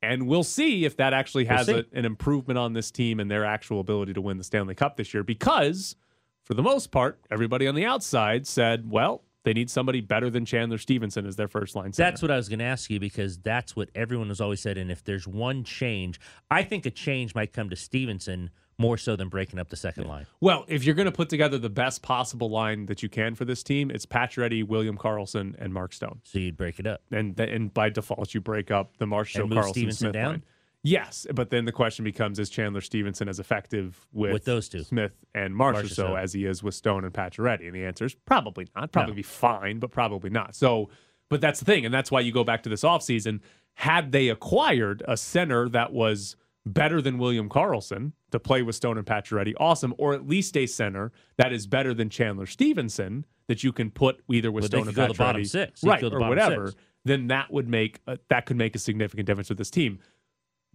[0.00, 3.30] And we'll see if that actually We'll has a, an improvement on this team and
[3.30, 5.24] their actual ability to win the Stanley Cup this year.
[5.24, 5.96] Because
[6.44, 10.44] for the most part, everybody on the outside said, well, they need somebody better than
[10.44, 12.10] Chandler Stephenson as their first line center.
[12.10, 14.76] That's what I was going to ask you because that's what everyone has always said.
[14.76, 16.18] And if there's one change,
[16.50, 20.08] I think a change might come to Stephenson more so than breaking up the second
[20.08, 20.26] line.
[20.40, 23.44] Well, if you're going to put together the best possible line that you can for
[23.44, 26.22] this team, it's Pacioretty, William Karlsson, and Mark Stone.
[26.24, 29.48] So you'd break it up, and th- and by default you break up the Marshall
[29.48, 30.30] Karlsson Stephenson Smith down?
[30.30, 30.44] line.
[30.86, 34.84] Yes, but then the question becomes: Is Chandler Stephenson as effective with, With those two.
[34.84, 36.22] Smith and Marshall Marchessault.
[36.22, 37.66] as he is with Stone and Pacioretty?
[37.66, 38.92] And the answer is probably not.
[38.92, 40.54] Probably be fine, but probably not.
[40.54, 40.88] So,
[41.28, 43.40] but that's the thing, and that's why you go back to this offseason.
[43.74, 48.96] Had they acquired a center that was better than William Karlsson to play with Stone
[48.96, 53.64] and Pacioretty, awesome, or at least a center that is better than Chandler Stephenson that
[53.64, 55.82] you can put either with Well, Stone and go the bottom Pacioretty, six.
[55.84, 56.66] Right, the or bottom whatever.
[56.68, 56.78] six.
[57.04, 60.00] Then that would make a, that could make a significant difference with this team.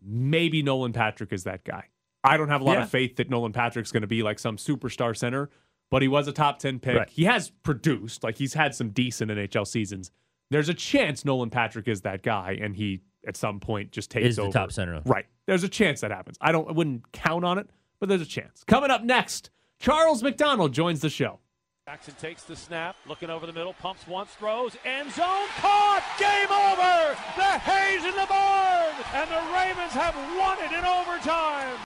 [0.01, 1.85] Maybe Nolan Patrick is that guy.
[2.23, 2.83] I don't have a lot Yeah.
[2.83, 5.49] of faith that Nolan Patrick's going to be like some superstar center,
[5.89, 6.97] but he was a top 10 pick.
[6.97, 7.09] Right.
[7.09, 10.11] He has produced, like he's had some decent NHL seasons.
[10.49, 14.27] There's a chance Nolan Patrick is that guy and he at some point just takes
[14.27, 14.51] Is the over.
[14.51, 15.01] top center.
[15.05, 15.25] Right.
[15.47, 16.37] There's a chance that happens.
[16.41, 18.63] I don't I wouldn't count on it, but there's a chance.
[18.65, 21.39] Coming up next, Charles McDonald joins the show.
[21.87, 26.51] Jackson takes the snap, looking over the middle, pumps once, throws, end zone, caught, game
[26.51, 27.17] over!
[27.35, 31.79] The hay's in the barn, and the Ravens have won it in overtime.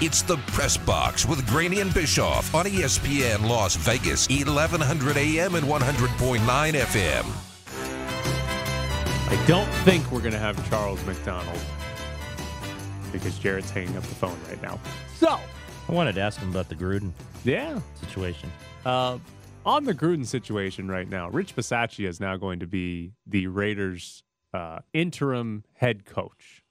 [0.00, 5.66] It's the Press Box with Graney and Bischoff on ESPN Las Vegas, 1100 AM and
[5.66, 7.24] 100.9 FM.
[9.30, 11.60] I don't think we're going to have Charles McDonald
[13.12, 14.80] because Jared's hanging up the phone right now.
[15.14, 15.38] So,
[15.88, 17.10] I wanted to ask him about the Gruden
[17.44, 17.78] yeah.
[18.00, 18.50] situation.
[18.86, 19.18] Uh,
[19.66, 24.22] on the Gruden situation right now, Rich Bisaccia is now going to be the Raiders'
[24.52, 26.62] uh, interim head coach.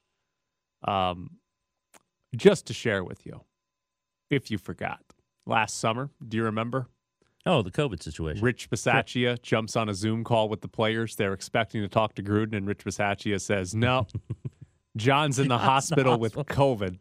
[0.87, 1.31] Um,
[2.35, 3.41] just to share with you,
[4.29, 5.01] if you forgot,
[5.45, 6.87] last summer, do you remember?
[7.45, 8.43] Oh, the COVID situation.
[8.43, 11.15] Rich Bisaccia jumps on a Zoom call with the players.
[11.15, 14.07] They're expecting to talk to Gruden, and Rich Bisaccia says, "No,
[14.97, 16.97] Jon's in the Jon's in the hospital with COVID."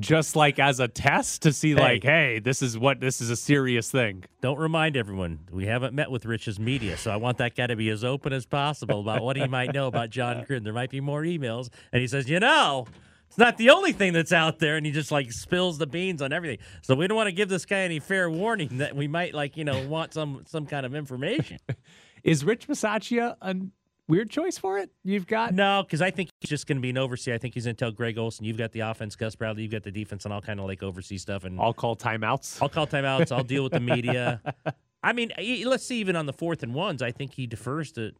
[0.00, 1.80] Just like as a test to see, Hey.
[1.80, 4.24] like, hey, this is what this is a serious thing.
[4.40, 7.74] Don't remind everyone we haven't met with Rich's media, so I want that guy to
[7.76, 10.62] be as open as possible about what he might know about Jon Gruden.
[10.62, 12.86] There might be more emails, and he says, you know,
[13.26, 16.22] it's not the only thing that's out there, and he just like spills the beans
[16.22, 16.58] on everything.
[16.82, 19.56] So we don't want to give this guy any fair warning that we might like,
[19.56, 21.58] you know, want some some kind of information.
[22.24, 23.54] Is Rich Bisaccia a
[24.08, 24.90] weird choice for it?
[25.04, 27.34] You've got no, because I think he's just going to be an overseer.
[27.34, 29.62] I think he's going to tell Greg Olson, "You've got the offense, Gus Bradley.
[29.62, 32.60] You've got the defense, and I'll kind of like oversee stuff." And I'll call timeouts.
[32.62, 33.30] I'll call timeouts.
[33.30, 34.40] I'll deal with the media.
[35.02, 35.98] I mean, e- let's see.
[36.00, 38.12] Even on the fourth and ones, I think he defers to.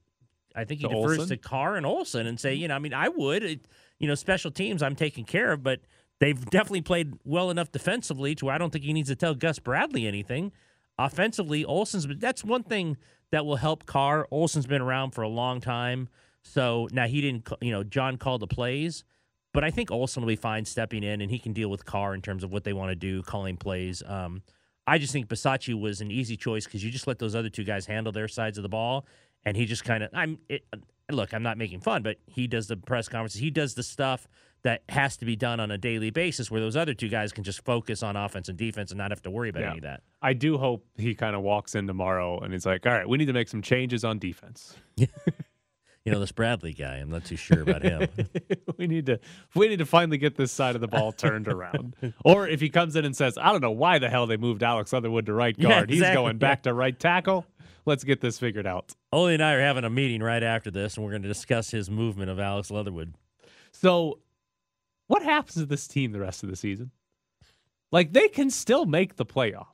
[0.55, 1.29] I think he To defers Olson?
[1.29, 3.61] to Carr and Olson and say, you know, I mean, I would, it,
[3.99, 5.81] you know, special teams I'm taking care of, but
[6.21, 9.35] they've definitely played well enough defensively to where I don't think he needs to tell
[9.35, 10.53] Gus Bradley anything.
[10.99, 12.07] Offensively, Olson's.
[12.19, 12.97] That's one thing
[13.31, 14.27] that will help Carr.
[14.31, 16.09] Olson's been around for a long time,
[16.43, 17.49] so now he didn't.
[17.61, 19.05] You know, Jon called the plays,
[19.53, 22.15] but I think Olson will be fine stepping in, and he can deal with Carr
[22.15, 24.03] in terms of what they want to do, calling plays.
[24.07, 24.43] Um,
[24.87, 27.65] I just think Bisaccia was an easy choice because you just let those other two
[27.65, 29.07] guys handle their sides of the ball,
[29.45, 30.11] and he just kind of.
[30.15, 30.39] I'm.
[30.49, 30.65] It,
[31.11, 33.41] look, I'm not making fun, but he does the press conferences.
[33.41, 34.27] He does the stuff
[34.63, 37.45] that has to be done on a daily basis where those other two guys can
[37.45, 39.69] just focus on offense and defense and not have to worry about Yeah.
[39.71, 40.03] any of that.
[40.21, 43.19] I do hope he kind of walks in tomorrow and he's like, all right, we
[43.19, 44.75] need to make some changes on defense.
[46.05, 48.09] You know, this Bradley guy, I'm not too sure about him.
[48.79, 49.21] we need to
[49.55, 51.97] we need to finally get this side of the ball turned around.
[52.25, 54.63] Or if he comes in and says, I don't know why the hell they moved
[54.63, 55.91] Alex Leatherwood to right Yeah, guard.
[55.91, 57.45] He's going back to right tackle.
[57.85, 58.95] Let's get this figured out.
[59.13, 61.71] Ole and I are having a meeting right after this, and we're going to discuss
[61.73, 63.15] his movement of Alex Leatherwood.
[63.73, 64.21] So,
[65.09, 66.93] what happens to this team the rest of the season?
[67.91, 69.67] Like they can still make the playoffs.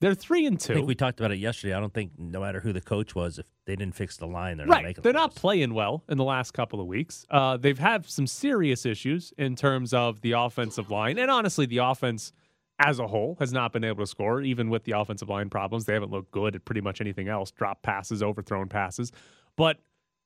[0.00, 0.72] They're three and two.
[0.72, 1.74] I think we talked about it yesterday.
[1.74, 4.56] I don't think no matter who the coach was, if they didn't fix the line,
[4.56, 5.02] they're not Right, making.
[5.02, 7.26] they're not playing well in the last couple of weeks.
[7.30, 11.78] Uh, they've had some serious issues in terms of the offensive line, and honestly, the
[11.78, 12.32] offense
[12.78, 14.40] as a whole has not been able to score.
[14.40, 17.50] Even with the offensive line problems, they haven't looked good at pretty much anything else:
[17.50, 19.10] drop passes, overthrown passes.
[19.56, 19.78] But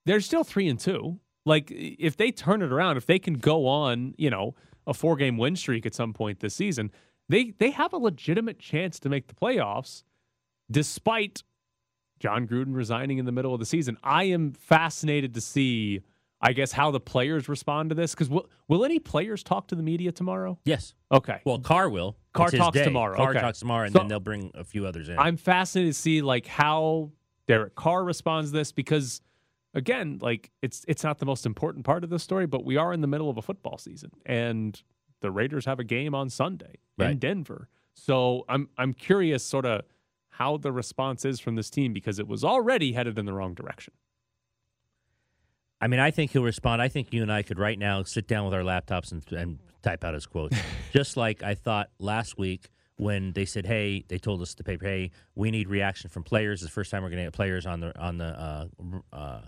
[0.04, 1.18] they're still three and two.
[1.44, 4.54] Like if they turn it around, if they can go on, you know,
[4.86, 6.90] a four game win streak at some point this season,
[7.28, 10.04] they they have a legitimate chance to make the playoffs,
[10.70, 11.42] despite
[12.20, 13.96] Jon Gruden resigning in the middle of the season.
[14.02, 16.02] I am fascinated to see,
[16.40, 18.12] I guess, how the players respond to this.
[18.12, 20.58] Because will, will any players talk to the media tomorrow?
[20.64, 20.94] Yes.
[21.10, 21.40] Okay.
[21.44, 22.16] Well, Carr will.
[22.32, 23.16] Carr It's talks tomorrow.
[23.16, 23.40] Carr Okay.
[23.40, 25.18] talks tomorrow, and So- then they'll bring a few others in.
[25.18, 27.10] I'm fascinated to see like how
[27.48, 29.20] Derek Carr responds to this because
[29.74, 32.92] again, like it's it's not the most important part of the story, but we are
[32.92, 34.82] in the middle of a football season and
[35.20, 36.76] the Raiders have a game on Sunday
[37.12, 37.68] in Denver.
[37.94, 39.82] So I'm I'm curious sort of
[40.30, 43.54] how the response is from this team because it was already headed in the wrong
[43.54, 43.94] direction.
[45.80, 46.80] I mean, I think he'll respond.
[46.80, 49.58] I think you and I could right now sit down with our laptops and, and
[49.82, 50.56] type out his quotes.
[50.92, 54.86] Just like I thought last week when they said, "Hey," they told us the paper,
[54.86, 57.66] "Hey, we need reaction from players." It's the first time we're going to get players
[57.66, 58.66] on the on the uh,
[59.12, 59.40] uh,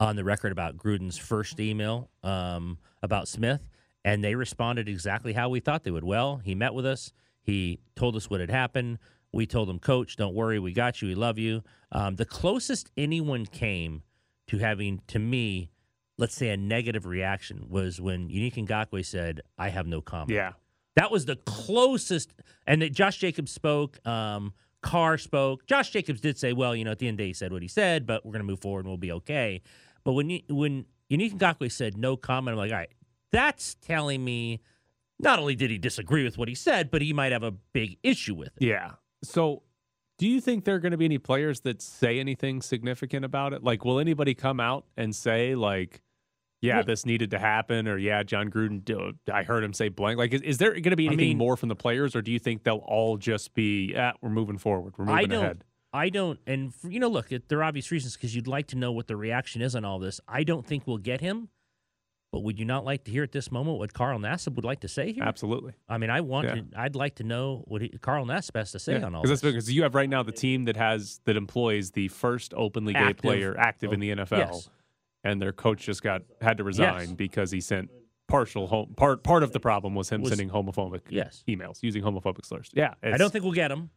[0.00, 3.68] on the record about Gruden's first email um, about Smith,
[4.04, 6.04] and they responded exactly how we thought they would.
[6.04, 7.12] Well, he met with us.
[7.42, 8.98] He told us what had happened.
[9.32, 11.08] We told him, Coach, don't worry, we got you.
[11.08, 11.62] We love you.
[11.92, 14.02] Um, the closest anyone came
[14.48, 15.70] to having, to me,
[16.18, 20.30] let's say a negative reaction was when Yannick Ngakoue said, I have no comment.
[20.30, 20.52] Yeah.
[20.96, 22.32] That was the closest.
[22.66, 23.98] And that Josh Jacobs spoke.
[24.06, 25.66] Um, Carr spoke.
[25.66, 27.52] Josh Jacobs did say, well, you know, at the end of the day, he said
[27.52, 29.62] what he said, but we're going to move forward and we'll be okay.
[30.04, 32.92] But when you, when Yannick Ngakoue said no comment, I'm like, all right,
[33.32, 34.60] that's telling me
[35.18, 37.96] not only did he disagree with what he said, but he might have a big
[38.02, 38.64] issue with it.
[38.64, 38.92] Yeah.
[39.22, 39.62] So,
[40.18, 43.52] do you think there are going to be any players that say anything significant about
[43.54, 43.64] it?
[43.64, 46.02] Like, will anybody come out and say, like,
[46.64, 50.18] yeah, Well- this needed to happen, or yeah, Jon Gruden, I heard him say blank.
[50.18, 52.22] Like, is, is there going to be I anything mean- more from the players, or
[52.22, 55.44] do you think they'll all just be, ah, we're moving forward, we're moving I don't.
[55.44, 55.64] ahead?
[55.92, 58.66] I don't, and for, you know, look, it, there are obvious reasons because you'd like
[58.68, 60.20] to know what the reaction is on all this.
[60.26, 61.50] I don't think we'll get him,
[62.32, 64.80] but would you not like to hear at this moment what Carl Nassib would like
[64.80, 65.22] to say here?
[65.22, 65.74] Absolutely.
[65.88, 66.54] I mean, I want Yeah.
[66.56, 66.64] to.
[66.76, 69.40] I'd like to know what he, Carl Nassib has to say on all this.
[69.40, 72.98] because you have right now the team that has that employs the first openly gay
[72.98, 74.68] Active- player active in the oh, NFL, yes.
[75.24, 77.12] And their coach just got had to resign Yes.
[77.12, 77.90] because he sent
[78.28, 81.42] partial home part part of the problem was him Was- sending homophobic Yes.
[81.48, 82.70] emails using homophobic slurs.
[82.72, 83.90] Yeah, I don't think we'll get him.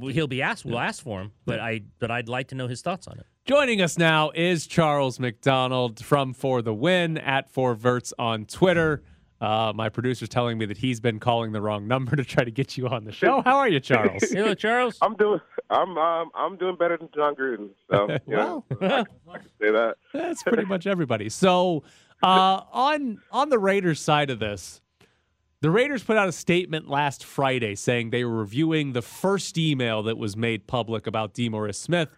[0.00, 0.64] He'll be asked.
[0.64, 1.82] We'll ask for him, but I.
[1.98, 3.26] But I'd like to know his thoughts on it.
[3.44, 9.02] Joining us now is Charles McDonald from For the Win at Four Verts on Twitter.
[9.42, 12.50] Uh, my producer's telling me that he's been calling the wrong number to try to
[12.50, 13.42] get you on the show.
[13.42, 14.22] How are you, Charles?
[14.30, 14.96] Hello, Charles.
[15.02, 15.40] I'm doing.
[15.70, 15.96] I'm.
[15.96, 17.70] Um, I'm doing better than Jon Gruden.
[17.90, 19.96] So know, I, can- I can say that.
[20.12, 21.28] That's pretty much everybody.
[21.28, 21.82] So,
[22.22, 24.80] uh, on on the Raiders side of this,
[25.60, 30.02] the Raiders put out a statement last Friday saying they were reviewing the first email
[30.02, 32.08] that was made public about DeMaurice Smith.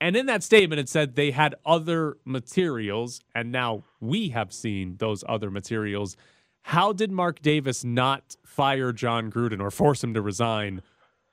[0.00, 4.96] And in that statement, it said they had other materials, and now we have seen
[4.98, 6.16] those other materials.
[6.62, 10.82] How did Mark Davis not fire Jon Gruden or force him to resign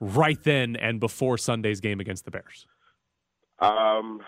[0.01, 2.65] right then and before Sunday's game against the Bears?
[3.59, 4.21] Um,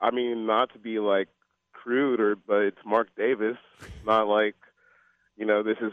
[0.00, 1.28] I mean, not to be like
[1.72, 3.56] crude or, but it's Mark Davis.
[4.06, 4.54] Not like,
[5.36, 5.92] you know, this is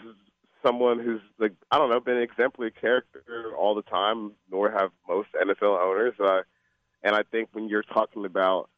[0.63, 3.23] someone who's like I don't know, been an exemplary character
[3.57, 4.33] all the time.
[4.51, 6.13] Nor have most NFL owners.
[6.23, 6.43] Uh,
[7.03, 8.69] and I think when you're talking about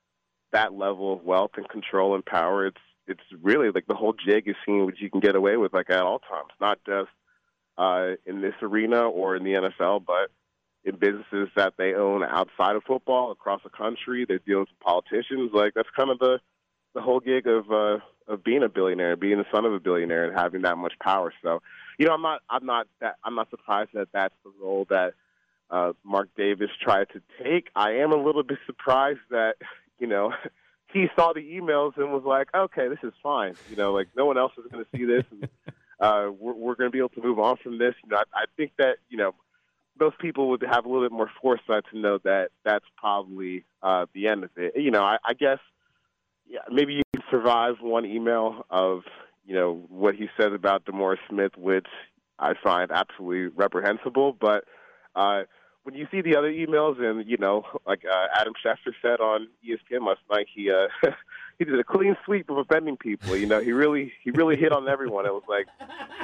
[0.52, 4.48] that level of wealth and control and power, it's it's really like the whole jig
[4.48, 7.10] is seeing what you can get away with, like at all times, not just
[7.79, 10.29] uh, in this arena or in the NFL, but
[10.83, 14.25] in businesses that they own outside of football across the country.
[14.27, 15.51] They're dealing with politicians.
[15.53, 16.39] Like that's kind of the
[16.93, 20.25] the whole gig of uh, of being a billionaire, being the son of a billionaire,
[20.25, 21.33] and having that much power.
[21.41, 21.61] So,
[21.97, 25.13] you know, I'm not I'm not that I'm not surprised that that's the role that
[25.71, 27.69] uh, Mark Davis tried to take.
[27.75, 29.55] I am a little bit surprised that
[29.99, 30.33] you know
[30.93, 33.55] he saw the emails and was like, okay, this is fine.
[33.69, 35.47] You know, like no one else is going to see this, and
[35.99, 37.93] uh, we're, we're going to be able to move on from this.
[38.03, 39.33] You know, I, I think that you know
[39.99, 44.05] most people would have a little bit more foresight to know that that's probably uh,
[44.13, 44.73] the end of it.
[44.75, 45.59] You know, I, I guess
[46.47, 49.01] yeah, maybe you can survive one email of
[49.45, 51.88] you know what he says about DeMaurice Smith, which
[52.38, 54.65] I find absolutely reprehensible, but.
[55.15, 55.43] Uh,
[55.83, 59.47] when you see the other emails, and you know, like uh, Adam Schefter said on
[59.67, 60.87] ESPN last night, he uh,
[61.59, 63.35] he did a clean sweep of offending people.
[63.35, 65.25] You know, he really he really hit on everyone.
[65.25, 65.67] It was like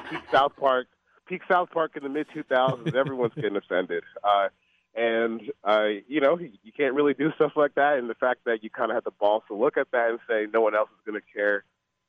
[0.09, 0.87] peak South Park,
[1.27, 2.93] peak South Park in the mid 2000s.
[2.95, 4.49] Everyone's getting offended, uh,
[4.95, 7.97] and uh, you know, you can't really do stuff like that.
[7.97, 10.19] And the fact that you kind of have the balls to look at that and
[10.27, 11.63] say no one else is going to care,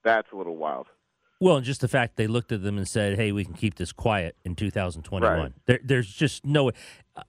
[0.04, 0.87] that's a little wild.
[1.38, 3.75] Well, and just the fact they looked at them and said, "Hey, we can keep
[3.75, 5.53] this quiet in 2021." Right.
[5.66, 6.70] There, there's just no.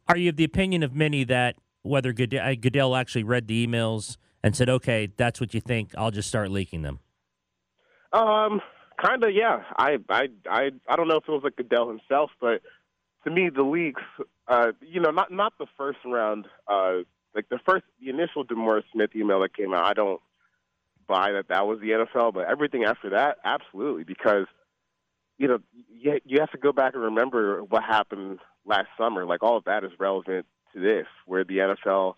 [0.08, 4.18] Are you of the opinion of many that whether Goodell, Goodell actually read the emails
[4.44, 5.92] and said, "Okay, that's what you think.
[5.98, 7.00] I'll just start leaking them."
[8.14, 8.62] Um,
[9.02, 9.64] kind of, yeah.
[9.78, 12.62] I, I, I, I don't know if it was like Goodell himself, but
[13.26, 14.02] to me, the leaks,
[14.48, 17.00] uh, you know, not not the first round, uh,
[17.36, 19.84] like the first, the initial DeMaurice Smith email that came out.
[19.84, 20.22] I don't
[21.08, 24.46] buy that that was the NFL, but everything after that, absolutely, because
[25.38, 29.26] you know you you have to go back and remember what happened last summer.
[29.26, 32.16] Like all of that is relevant to this, where the NFL,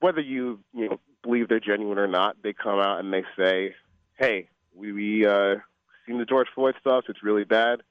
[0.00, 3.74] whether you you know believe they're genuine or not, they come out and they say,
[4.14, 5.56] "Hey, we we uh,
[6.06, 7.04] seen the George Floyd stuff.
[7.08, 7.82] It's really bad.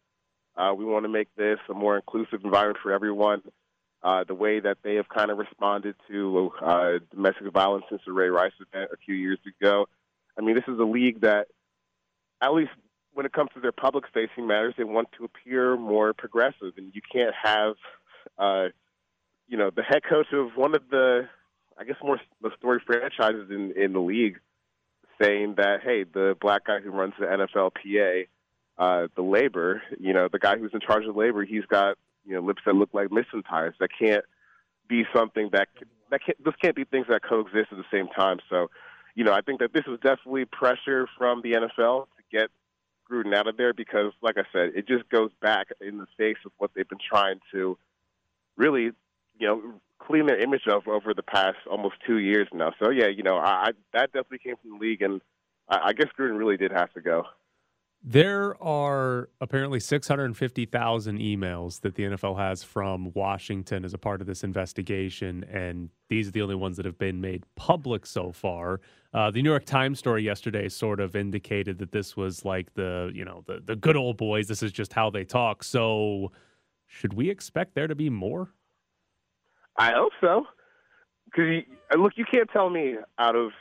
[0.56, 3.42] Uh, we want to make this a more inclusive environment for everyone."
[4.04, 8.12] Uh, the way that they have kind of responded to uh, domestic violence since the
[8.12, 9.88] Ray Rice event a few years ago.
[10.38, 11.48] I mean, this is a league that,
[12.42, 12.72] at least
[13.14, 16.74] when it comes to their public facing matters, they want to appear more progressive.
[16.78, 17.76] And you can't have,
[18.38, 18.70] uh,
[19.48, 21.28] you know, the head coach of one of the,
[21.78, 24.40] I guess, more the story franchises in, in the league
[25.22, 28.28] saying that, hey, the black guy who runs the NFLPA,
[28.78, 32.34] uh, the labor, you know, the guy who's in charge of labor, he's got, you
[32.34, 33.10] know, lips that look like
[33.50, 33.76] tires.
[33.80, 34.24] That can't
[34.88, 35.68] be something that,
[36.10, 38.40] that can't, this can't be things that coexist at the same time.
[38.50, 38.70] So,
[39.16, 42.50] you know, I think that this was definitely pressure from the NFL to get
[43.10, 46.38] Gruden out of there because, like I said, it just goes back in the face
[46.46, 47.78] of what they've been trying to
[48.56, 48.92] really,
[49.38, 49.62] you know,
[50.00, 52.72] clean their image of over the past almost two years now.
[52.82, 55.22] So yeah, you know, I, I that definitely came from the league, and
[55.70, 57.26] I, I guess Gruden really did have to go.
[58.04, 64.28] There are apparently 650,000 emails that the NFL has from Washington as a part of
[64.28, 68.82] this investigation, and these are the only ones that have been made public so far.
[69.14, 73.12] Uh, the New York Times story yesterday sort of indicated that this was like the,
[73.14, 74.48] you know, the, the good old boys.
[74.48, 75.64] This is just how they talk.
[75.64, 76.32] So,
[76.88, 78.50] should we expect there to be more?
[79.78, 80.48] I hope so.
[81.26, 81.64] Because
[81.98, 83.52] look, you can't tell me out of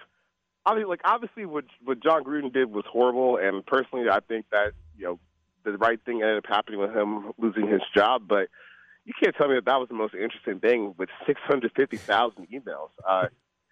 [0.71, 4.73] obviously, like obviously, what what Jon Gruden did was horrible, and personally, I think that
[4.97, 5.19] you know
[5.65, 8.23] the right thing ended up happening with him losing his job.
[8.29, 8.49] But
[9.05, 11.97] you can't tell me that that was the most interesting thing with six hundred fifty
[11.97, 12.91] thousand emails.
[13.09, 13.27] Uh,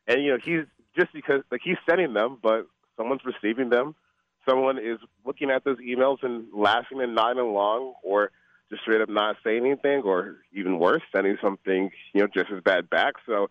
[0.06, 0.64] and you know, he's
[0.96, 3.94] just because like he's sending them, but someone's receiving them.
[4.48, 8.30] Someone is looking at those emails and laughing and nodding along, or
[8.70, 12.62] just straight up not saying anything, or even worse, sending something you know just as
[12.62, 13.14] bad back.
[13.26, 13.50] So,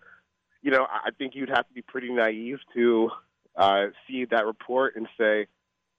[0.62, 3.12] you know, I think you'd have to be pretty naive to
[3.58, 5.48] uh, see that report and say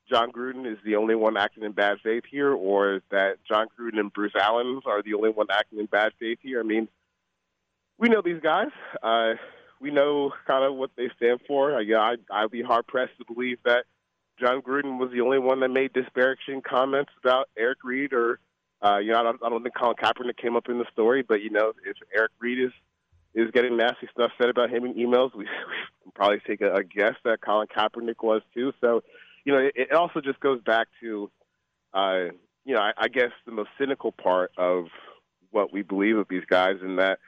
[0.08, 3.98] Jon Gruden is the only one acting in bad faith here, or that Jon Gruden
[3.98, 6.60] and Bruce Allen are the only one acting in bad faith here.
[6.60, 6.88] I mean,
[7.98, 8.68] we know these guys.
[9.02, 9.34] Uh,
[9.80, 11.76] we know kind of what they stand for.
[11.76, 13.84] Uh, yeah, I, I'd be hard pressed to believe that
[14.40, 18.38] Jon Gruden was the only one that made disparaging comments about Eric Reid, or
[18.84, 21.22] uh, you know, I don't, I don't think Colin Kaepernick came up in the story,
[21.22, 22.72] but you know, if Eric Reid is
[23.38, 25.44] is getting nasty stuff said about him in emails, we,
[26.04, 28.72] we probably take a, a guess that Colin Kaepernick was too.
[28.80, 29.02] So,
[29.44, 31.30] you know, it, it also just goes back to,
[31.94, 32.24] uh,
[32.64, 34.86] you know, I, I guess the most cynical part of
[35.50, 37.18] what we believe of these guys, and that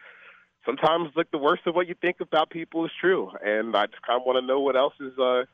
[0.67, 3.31] sometimes like the worst of what you think about people is true.
[3.43, 5.45] And I just kind of want to know what else is uh,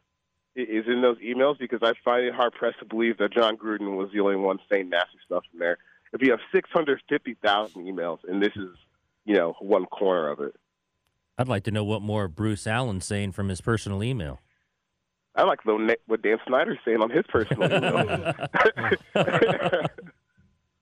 [0.57, 3.97] is in those emails because I find it hard pressed to believe that Jon Gruden
[3.97, 5.79] was the only one saying nasty stuff in there.
[6.13, 8.71] If you have six hundred fifty thousand emails, and this is
[9.27, 10.55] you know one corner of it.
[11.37, 14.41] I'd like to know what more Bruce Allen's saying from his personal email.
[15.35, 18.33] I like what Dan Snyder's saying on his personal email.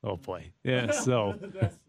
[0.07, 0.51] Oh boy.
[0.63, 0.91] Yeah.
[0.91, 1.35] So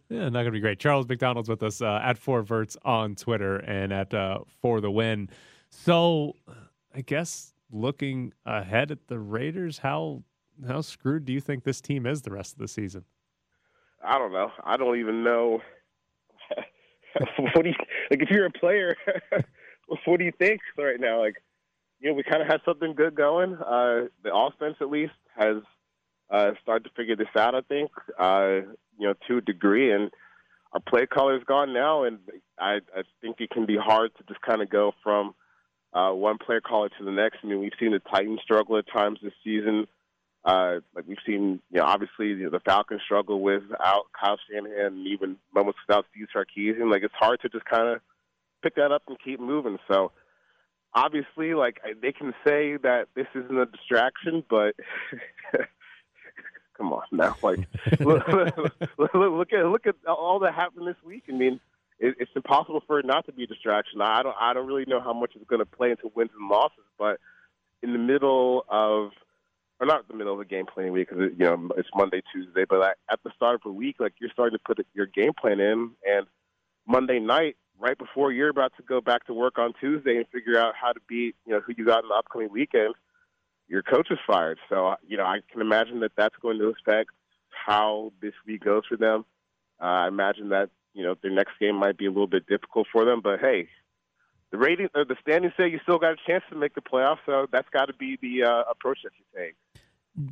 [0.09, 0.79] yeah, not gonna be great.
[0.79, 4.89] Charles McDonald's with us uh, at Four Verts on Twitter and at uh, For the
[4.89, 5.29] Win.
[5.69, 6.35] So
[6.95, 10.23] I guess looking ahead at the Raiders, how
[10.65, 13.03] how screwed do you think this team is the rest of the season?
[14.01, 14.51] I don't know.
[14.63, 15.61] I don't even know.
[17.37, 17.75] what do you
[18.11, 18.21] like?
[18.21, 18.95] If you're a player,
[20.05, 21.19] what do you think right now?
[21.19, 21.35] Like,
[21.99, 23.53] you know, we kind of had something good going.
[23.53, 25.57] Uh, the offense, at least, has
[26.29, 27.55] uh, started to figure this out.
[27.55, 30.11] I think, uh, you know, to a degree, and
[30.73, 32.19] our play caller's gone now, and
[32.59, 35.33] I, I think it can be hard to just kind of go from
[35.93, 37.37] uh, one player caller to the next.
[37.43, 39.87] I mean, we've seen the Titans struggle at times this season.
[40.45, 44.93] Uh, like we've seen, you know, obviously you know, the Falcons struggle without Kyle Shanahan,
[44.93, 46.91] and even moments without Steve Sarkisian.
[46.91, 47.99] Like it's hard to just kind of
[48.61, 49.79] pick that up and keep moving.
[49.87, 50.11] So
[50.93, 54.75] obviously, like they can say that this isn't a distraction, but
[56.77, 57.59] come on now, like
[57.99, 61.23] look, look, look at look at all that happened this week.
[61.27, 61.59] I mean,
[61.99, 64.01] it, it's impossible for it not to be a distraction.
[64.01, 66.49] I don't I don't really know how much it's going to play into wins and
[66.49, 67.19] losses, but
[67.81, 69.11] in the middle of
[69.79, 72.65] or not the middle of the game planning week because you know it's Monday, Tuesday,
[72.67, 75.33] but at, at the start of the week, like you're starting to put your game
[75.39, 76.25] plan in, and
[76.87, 80.57] Monday night, right before you're about to go back to work on Tuesday and figure
[80.57, 82.93] out how to beat you know who you got in the upcoming weekend,
[83.67, 84.59] your coach is fired.
[84.69, 87.09] So you know I can imagine that that's going to affect
[87.49, 89.25] how this week goes for them.
[89.81, 92.87] Uh, I imagine that you know their next game might be a little bit difficult
[92.91, 93.67] for them, but hey,
[94.55, 97.17] the rating or the standings say you still got a chance to make the playoffs,
[97.25, 99.55] so that's got to be the uh, approach that you take.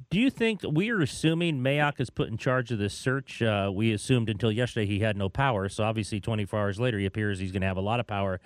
[0.09, 3.41] Do you think we are assuming Mayock is put in charge of this search?
[3.41, 7.05] Uh, we assumed until yesterday he had no power, so obviously 24 hours later he
[7.05, 8.39] appears he's going to have a lot of power.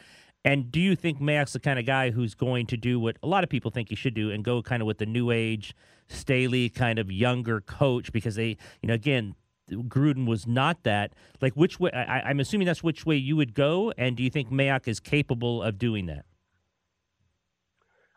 [0.44, 3.28] And do you think Mayock's the kind of guy who's going to do what a
[3.28, 5.76] lot of people think he should do and go kind of with the new age,
[6.08, 8.12] Staley kind of younger coach?
[8.12, 9.36] Because they, you know, again,
[9.70, 11.12] Gruden was not that.
[11.42, 11.92] Like, which way?
[11.92, 13.92] I, am assuming that's which way you would go.
[13.98, 16.26] And do you think Mayock is capable of doing that?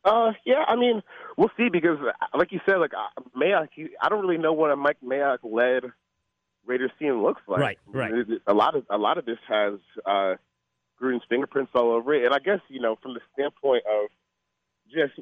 [0.04, 0.64] Uh, yeah.
[0.66, 1.02] I mean,
[1.36, 1.98] we'll see because,
[2.34, 5.38] like you said, like uh, Mayock, he, I don't really know what a Mike Mayock
[5.42, 5.84] led
[6.66, 7.60] Raiders team looks like.
[7.60, 7.78] Right.
[7.86, 8.12] Right.
[8.46, 9.74] A lot of a lot of this has
[10.06, 10.34] uh,
[11.00, 14.08] Gruden's fingerprints all over it, and I guess you know from the standpoint of
[14.92, 15.20] just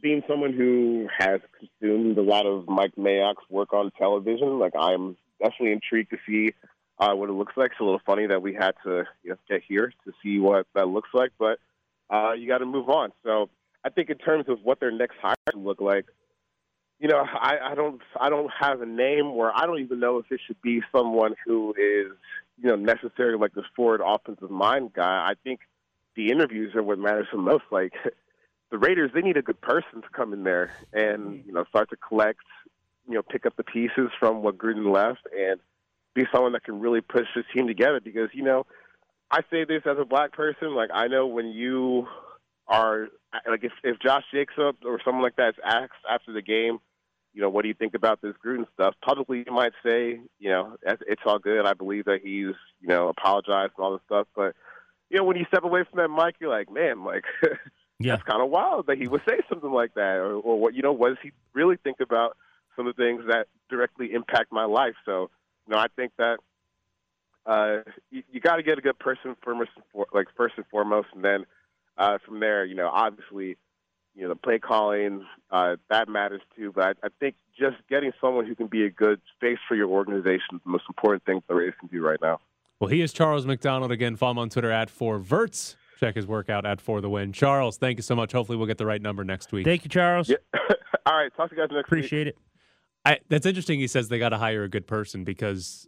[0.00, 5.16] being someone who has consumed a lot of Mike Mayock's work on television, like I'm
[5.40, 6.54] definitely intrigued to see
[6.98, 7.72] uh, what it looks like.
[7.72, 10.66] It's a little funny that we had to you know, get here to see what
[10.74, 11.58] that looks like, but
[12.10, 13.12] uh, you got to move on.
[13.24, 13.50] So
[13.84, 16.06] I think in terms of what their next hire look like,
[16.98, 20.18] you know, I, I don't I don't have a name where I don't even know
[20.18, 22.12] if it should be someone who is
[22.60, 25.28] you know necessarily like this forward offensive mind guy.
[25.28, 25.60] I think
[26.16, 27.64] the interviews are what matters the most.
[27.70, 27.92] Like
[28.70, 31.88] the Raiders, they need a good person to come in there and you know start
[31.90, 32.40] to collect
[33.08, 35.60] you know pick up the pieces from what Gruden left and
[36.14, 38.00] be someone that can really push this team together.
[38.00, 38.66] Because you know,
[39.30, 42.06] I say this as a black person, like I know when you
[42.66, 43.08] are
[43.48, 46.78] like if if Josh Jacobs or someone like that is asked after the game,
[47.32, 48.94] you know, what do you think about this Gruden stuff?
[49.02, 51.66] Publicly, you might say, you know, it's all good.
[51.66, 54.54] I believe that he's you know apologized and all this stuff, but
[55.10, 57.24] you know, when you step away from that mic, you're like, man, like.
[58.00, 58.14] Yeah.
[58.14, 60.82] That's kind of wild that he would say something like that, or, or what you
[60.82, 62.36] know, what does he really think about
[62.78, 64.94] some of the things that directly impact my life.
[65.04, 65.30] So,
[65.66, 66.38] you know, I think that
[67.44, 67.78] uh,
[68.10, 69.70] you, you got to get a good person first,
[70.14, 71.44] like first and foremost, and then
[71.98, 73.56] uh, from there, you know, obviously,
[74.14, 76.72] you know, the play calling uh, that matters too.
[76.72, 79.88] But I, I think just getting someone who can be a good face for your
[79.88, 82.38] organization is the most important thing the Raiders can do right now.
[82.78, 84.14] Well, he is Charles McDonald again.
[84.14, 85.76] Follow him on Twitter at four verts.
[85.98, 87.32] Check his workout at for the win.
[87.32, 88.30] Charles, thank you so much.
[88.30, 89.64] Hopefully, we'll get the right number next week.
[89.64, 90.28] Thank you, Charles.
[90.28, 90.36] Yeah.
[91.06, 92.26] All right, talk to you guys next Appreciate week.
[92.26, 92.47] Appreciate it.
[93.04, 93.80] I, that's interesting.
[93.80, 95.86] He says they got to hire a good person because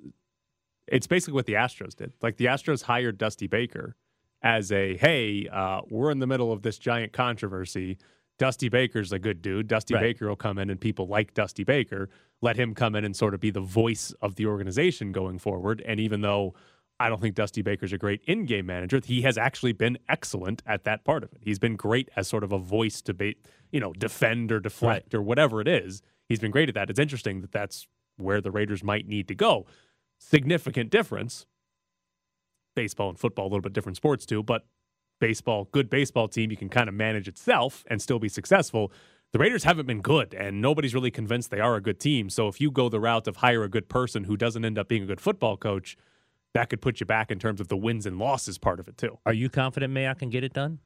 [0.87, 2.13] it's basically what the Astros did.
[2.23, 3.97] Like the Astros hired Dusty Baker
[4.43, 7.99] as a hey, uh, we're in the middle of this giant controversy.
[8.39, 9.69] Dusty Baker's a good dude.
[9.69, 10.01] Dusty Right.
[10.01, 12.09] Baker will come in, and people like Dusty Baker.
[12.41, 15.83] Let him come in and sort of be the voice of the organization going forward.
[15.85, 16.55] And even though
[16.99, 20.85] I don't think Dusty Baker's a great in-game manager, he has actually been excellent at
[20.85, 21.43] that part of it.
[21.43, 23.37] He's been great as sort of a voice to be,
[23.73, 26.01] you know, defend or deflect or whatever it is.
[26.31, 26.89] He's been great at that.
[26.89, 29.67] It's interesting that that's where the Raiders might need to go.
[30.17, 31.45] Significant difference.
[32.77, 34.65] Baseball and football, a little bit different sports too, but
[35.19, 38.93] baseball, good baseball team, you can kind of manage itself and still be successful.
[39.33, 42.31] The Raiders haven't been good, and nobody's really convinced they are a good team.
[42.31, 44.87] So if you go the route of hire a good person who doesn't end up
[44.89, 45.97] being a good football coach,
[46.55, 48.97] that could put you back in terms of the wins and losses part of it
[48.97, 49.19] too.
[49.27, 50.79] Are you confident Mayock can get it done?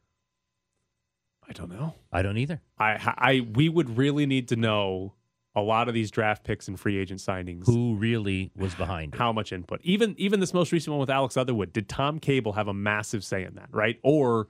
[1.46, 1.96] I don't know.
[2.10, 2.62] I don't either.
[2.78, 5.12] I, I, we would really need to know
[5.56, 7.66] a lot of these draft picks and free agent signings.
[7.66, 9.18] Who really was behind it?
[9.18, 9.80] How much input?
[9.82, 13.24] Even even this most recent one with Alex Leatherwood, did Tom Cable have a massive
[13.24, 13.98] say in that, right?
[14.02, 14.48] Or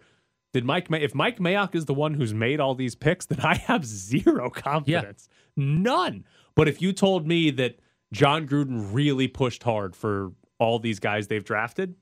[0.52, 3.40] did Mike May if Mike Mayock is the one who's made all these picks, then
[3.40, 5.28] I have zero confidence.
[5.56, 6.24] None.
[6.54, 7.80] But if you told me that
[8.12, 11.96] Jon Gruden really pushed hard for all these guys they've drafted,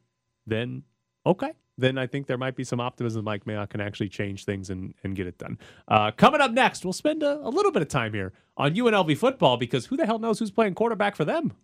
[0.47, 0.83] then
[1.27, 1.53] okay.
[1.83, 4.95] Then I think there might be some optimism Mike Mayock can actually change things and,
[5.03, 5.59] and get it done.
[5.89, 9.18] Uh, coming up next, we'll spend a, a little bit of time here on UNLV
[9.18, 11.55] football because who the hell knows who's playing quarterback for them?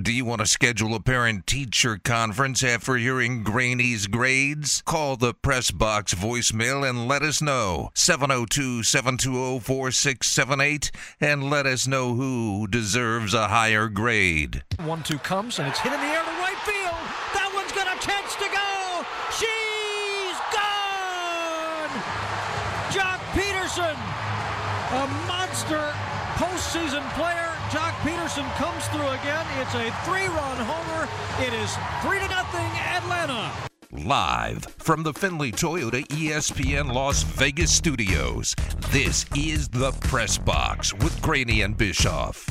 [0.00, 4.82] Do you want to schedule a parent teacher conference after hearing Graney's grades?
[4.82, 7.90] Call the press box voicemail and let us know.
[7.94, 14.62] 702 720 4678 and let us know who deserves a higher grade.
[14.84, 16.13] 1 2 comes and it's hit in the
[27.10, 27.50] player.
[27.70, 29.46] Joc Pederson comes through again.
[29.60, 31.08] It's a three run homer.
[31.40, 33.50] It is 3 to nothing Atlanta.
[33.92, 38.54] Live from the Findlay Toyota ESPN Las Vegas studios,
[38.90, 42.44] this is the Press Box with Graney and Bischoff.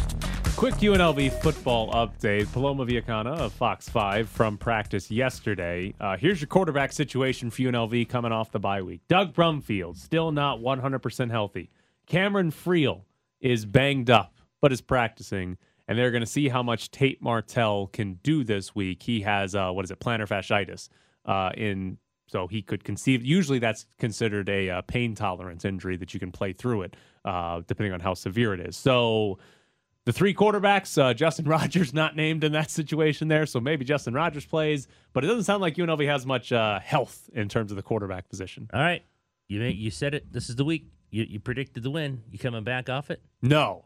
[0.56, 2.49] Quick UNLV football update.
[2.54, 5.93] Paloma Villicana of Fox 5 from practice yesterday.
[5.99, 9.01] Uh, here's your quarterback situation for UNLV coming off the bye week.
[9.10, 11.70] Doug Brumfield, still not 100% healthy.
[12.06, 13.01] Cameron Friel
[13.41, 15.57] is banged up, but is practicing.
[15.89, 19.03] And they're going to see how much Tate Martell can do this week.
[19.03, 20.88] He has, uh, what is it, plantar fasciitis.
[21.26, 21.97] Uh, in
[22.28, 23.26] so he could conceive.
[23.26, 26.95] Usually, that's considered a uh, pain tolerance injury that you can play through it,
[27.26, 28.78] uh, depending on how severe it is.
[28.78, 29.38] So
[30.05, 34.14] the three quarterbacks, uh, Justin Rogers not named in that situation there, so maybe Justin
[34.14, 37.76] Rogers plays, but it doesn't sound like UNLV has much uh, health in terms of
[37.76, 38.70] the quarterback position.
[38.74, 39.03] All right,
[39.49, 40.32] you may, you said it.
[40.32, 40.88] This is the week.
[41.11, 42.24] You, you predicted the win.
[42.32, 43.22] You coming back off it?
[43.41, 43.86] No,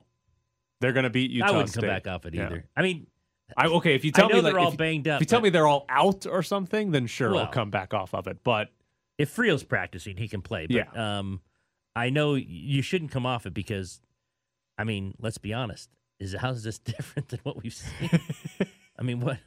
[0.82, 1.48] they're going to beat Utah.
[1.48, 1.82] I wouldn't State.
[1.82, 2.46] come back off it Yeah.
[2.48, 2.66] either.
[2.76, 3.08] I mean,
[3.56, 5.22] I, okay, if you I tell know me they're like, all if, banged up, if
[5.22, 8.14] you tell me they're all out or something, then sure, Well- I'll come back off
[8.14, 8.44] of it.
[8.44, 8.70] But
[9.18, 10.68] if Friel's practicing, he can play.
[10.68, 11.42] But um,
[11.96, 14.02] I know you shouldn't come off it because,
[14.78, 15.90] I mean, let's be honest.
[16.20, 18.10] Is how's this different than what we've seen?
[19.00, 19.38] I mean, what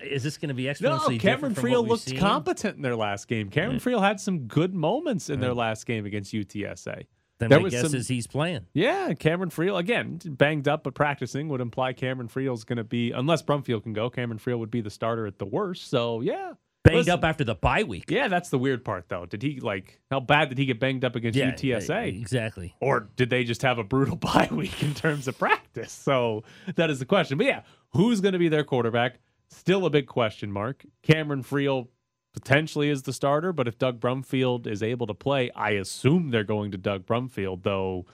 [0.00, 2.18] is this going to be exponentially no, Cameron Friel looked seen?
[2.18, 3.50] competent in their last game.
[3.50, 7.04] Cameron Friel had some good moments in their last game against UTSA.
[7.40, 8.66] Then There my guess some- is he's playing.
[8.74, 13.10] Yeah, Cameron Friel again banged up, but practicing would imply Cameron Friel's going to be
[13.10, 14.08] unless Brumfield can go.
[14.08, 15.88] Cameron Friel would be the starter at the worst.
[15.90, 16.52] So yeah,
[16.84, 18.10] Banged Listen, up after the bye week.
[18.10, 19.24] Yeah, that's the weird part though.
[19.26, 21.88] Did he like how bad did he get banged up against Yeah, UTSA?
[21.88, 22.74] yeah, exactly.
[22.80, 25.92] Or did they just have a brutal bye week in terms of practice?
[25.92, 26.44] So
[26.76, 27.38] that is the question.
[27.38, 27.62] But yeah,
[27.94, 29.18] who's going to be their quarterback?
[29.48, 30.84] Still a big question mark.
[31.02, 31.88] Cameron Friel
[32.34, 36.44] potentially is the starter, but if Doug Brumfield is able to play, I assume they're
[36.44, 38.06] going to Doug Brumfield, though.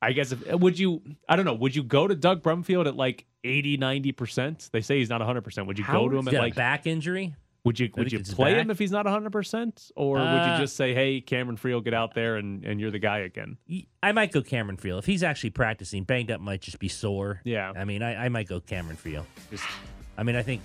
[0.00, 2.94] I guess if would you I don't know, would you go to Doug Brumfield at
[2.94, 4.70] like 80, 90%?
[4.70, 5.66] They say he's not 100%.
[5.66, 7.34] Would you go to him at like back injury?
[7.64, 8.60] would you would you play back.
[8.60, 11.94] him if he's not 100% or would Uh, you just say, "Hey, Cameron Friel, get
[11.94, 13.56] out there and and you're the guy again?"
[14.02, 16.04] I might go Cameron Friel if he's actually practicing.
[16.04, 17.40] Banged up might just be sore.
[17.44, 17.72] Yeah.
[17.74, 19.24] I mean, I, I might go Cameron Friel.
[19.50, 19.64] Just,
[20.18, 20.60] I mean, I think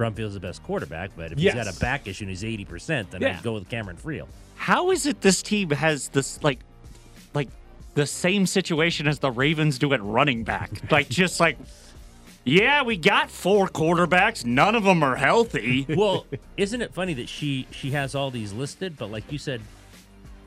[0.00, 1.54] Brumfield's the best quarterback, but if Yes.
[1.54, 3.36] he's got a back issue and he's eighty percent, then Yeah.
[3.36, 4.26] I'd go with Cameron Friel.
[4.56, 6.60] How is it this team has this like
[7.34, 7.48] like
[7.94, 10.70] the same situation as the Ravens do at running back?
[10.90, 11.58] Like just like
[12.42, 15.84] yeah, we got four quarterbacks, none of them are healthy.
[15.94, 16.24] well,
[16.56, 19.60] isn't it funny that she she has all these listed, but like you said,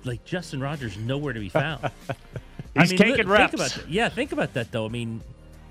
[0.03, 1.91] like Justin Rogers nowhere to be found.
[2.79, 3.53] He's taking Think reps.
[3.53, 3.87] about that.
[3.89, 4.85] Yeah, think about that though.
[4.85, 5.21] I mean,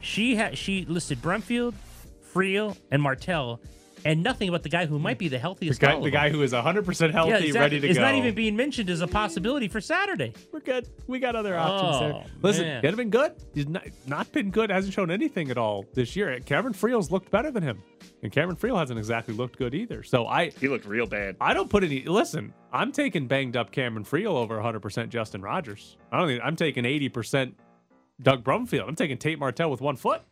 [0.00, 1.74] she had she listed Brumfield,
[2.32, 3.60] Friel, and Martell,
[4.04, 5.80] and nothing about the guy who might be the The healthiest.
[5.80, 7.52] guy, of all the guy who is 100% healthy, yeah, exactly.
[7.60, 8.04] ready to it's go.
[8.04, 10.32] not even being mentioned as a possibility for Saturday.
[10.52, 10.88] We're good.
[11.06, 12.24] We got other options Oh, there.
[12.42, 12.78] Listen, man.
[12.78, 13.34] it'd have been good.
[13.54, 14.70] He's not, not been good.
[14.70, 16.40] Hasn't shown anything at all this year.
[16.40, 17.80] Cameron Friel's looked better than him,
[18.24, 20.02] and Cameron Friel hasn't exactly looked good either.
[20.02, 21.36] So I he looked real bad.
[21.40, 22.02] I don't put any.
[22.04, 25.96] Listen, I'm taking banged up Cameron Friel over 100% Justin Rogers.
[26.10, 27.52] I don't think I'm taking 80%
[28.20, 28.88] Doug Brumfield.
[28.88, 30.22] I'm taking Tate Martell with one foot.